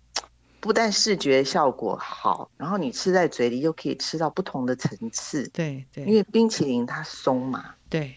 [0.61, 8.17] 不但视觉效果好，然后你吃在嘴里又可以吃到不同的层次，对对，因为冰淇淋它松嘛，对，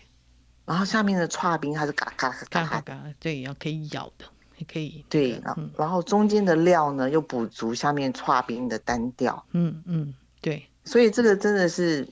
[0.66, 4.26] 然后下面的剉冰它是嘎嘎嘎嘎嘎，对，要可以咬的，
[4.58, 12.08] 也可以，对，然后、嗯、然后中间的料呢又补足下面剉冰的单调，嗯嗯，对，所以这个真的是。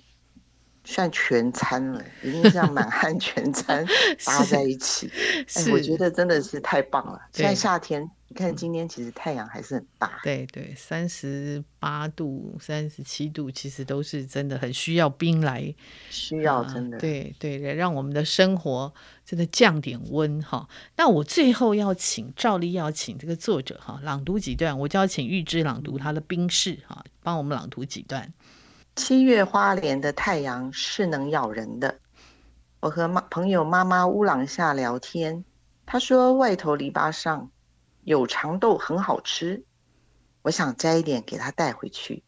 [0.85, 3.85] 算全餐了，已经像满 汉全餐
[4.25, 5.11] 搭在一起。
[5.53, 7.21] 哎，我觉得真的是太棒了。
[7.31, 10.19] 现在夏天，你看今天其实太阳还是很大。
[10.23, 15.73] 对对，三十八度、三十七度，其实都是真的很需要冰来，
[16.11, 16.97] 需要真的。
[16.97, 18.93] 呃、对对，让我们的生活
[19.25, 20.69] 真的降点温哈。
[20.95, 28.31] 那我最后要请照例要请这个作者哈朗读几段，我就要请玉芝朗读他的冰室哈，帮我们朗读几段。
[28.95, 31.99] 七月花莲的太阳是能咬人的。
[32.81, 35.43] 我和妈朋友妈妈乌朗夏聊天，
[35.87, 37.49] 她说外头篱笆上
[38.09, 39.65] 有长豆很好吃，
[40.41, 42.23] 我想摘一点给他带回去。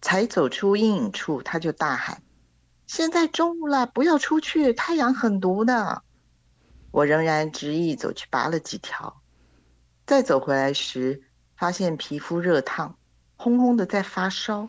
[0.00, 2.22] 才走出阴影处，他就大喊
[2.86, 6.04] ：“现在中午了，不要出去，太阳很毒的。”
[6.92, 9.20] 我仍然执意走去拔了几条。
[10.06, 11.20] 再走回来时，
[11.56, 12.96] 发现皮肤热烫，
[13.36, 14.68] 烘烘的在发烧。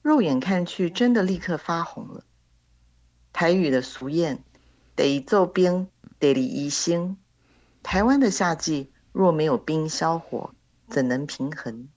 [0.00, 2.24] 肉眼看去，真的立刻发红了。
[3.34, 4.38] 台语的俗谚
[4.96, 7.18] ：“得做冰，得离宜兴。”
[7.84, 10.52] 台湾的夏季若没有冰消火，
[10.88, 11.88] 怎能平衡？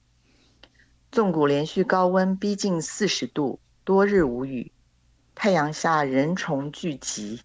[1.10, 4.72] 纵谷连续高温逼近四十度，多日无雨，
[5.34, 7.42] 太阳下人虫聚集，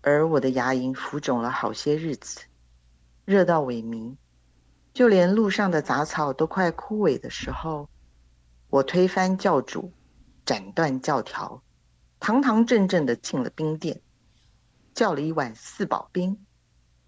[0.00, 2.40] 而我的牙龈浮肿了好些日子，
[3.24, 4.16] 热到萎靡，
[4.92, 7.88] 就连路上的杂草都快枯萎的时候，
[8.70, 9.92] 我推翻教主，
[10.44, 11.62] 斩断教条，
[12.18, 14.00] 堂堂正正的进了冰店，
[14.92, 16.44] 叫了一碗四宝冰，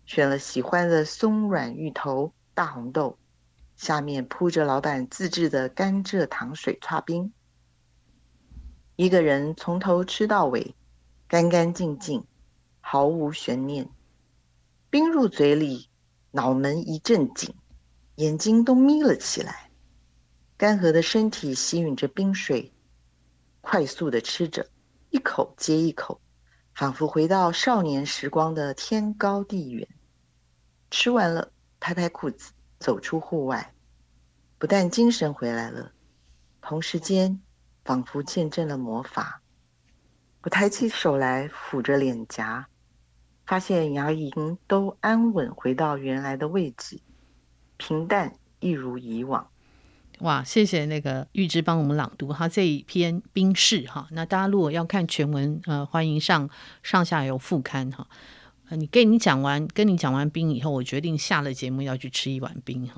[0.05, 3.19] 选了喜欢的松软芋头、大红豆。
[3.75, 7.33] 下面铺着老板自制的甘蔗糖水剉冰，
[8.95, 10.77] 一个人从头吃到尾，
[11.27, 12.25] 干干净净，
[12.81, 13.91] 毫无悬念。
[14.89, 15.89] 冰入嘴里，
[16.31, 17.53] 脑门一阵紧，
[18.17, 19.71] 眼睛都眯了起来。
[20.57, 22.73] 干涸的身体吸吮着冰水，
[23.63, 24.69] 快速的吃着，
[25.11, 26.21] 一口接一口，
[26.75, 29.89] 仿佛回到少年时光的天高地远。
[30.91, 32.53] 吃完了，拍拍裤子。
[32.79, 33.73] 走出户外，
[34.59, 35.93] 不但精神回来了，
[36.61, 37.41] 同时间
[37.85, 39.41] 仿佛见证了魔法。
[40.43, 42.67] 我抬起手来抚着脸颊，
[43.47, 47.01] 发现牙龈都安稳回到原来的位置，
[47.77, 49.52] 平淡一如以往。
[50.23, 54.07] 哇，谢谢那个玉芝帮我们朗读哈这一篇冰室哈。
[54.13, 56.49] 那大家如果要看全文，呃，欢迎上
[56.83, 58.07] 上下游副刊哈。
[58.71, 62.95] 你跟你讲完，跟你讲完冰以后，我决定下了节目要去吃一碗冰哈。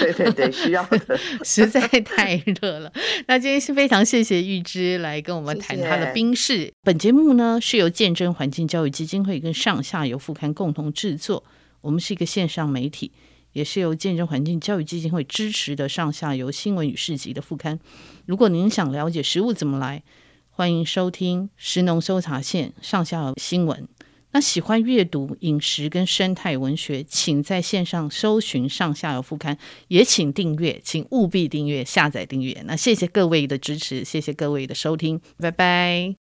[0.00, 2.90] 对 对对， 需要的， 实在太热了。
[3.28, 6.56] 那今天是非常谢谢玉芝来跟我们谈他的冰室。
[6.56, 6.72] 谢谢。
[6.82, 11.44] 本节目呢是由见证环境教育基金会跟上下游副刊共同制作，
[11.82, 13.12] 我们是一个线上媒体，
[13.56, 17.80] 也是由见证环境教育基金会支持的上下游新闻与市集的副刊。
[18.26, 20.02] 如果您想了解食物怎么来，
[20.50, 23.88] 欢迎收听食农搜查线上下游新闻。
[24.32, 29.56] 那喜欢阅读饮食跟生态文学，请在线上搜寻上下游副刊，
[29.88, 32.62] 也请订阅，请务必订阅、下载订阅。
[32.66, 36.14] 那谢谢各位的支持，谢谢各位的收听，拜拜。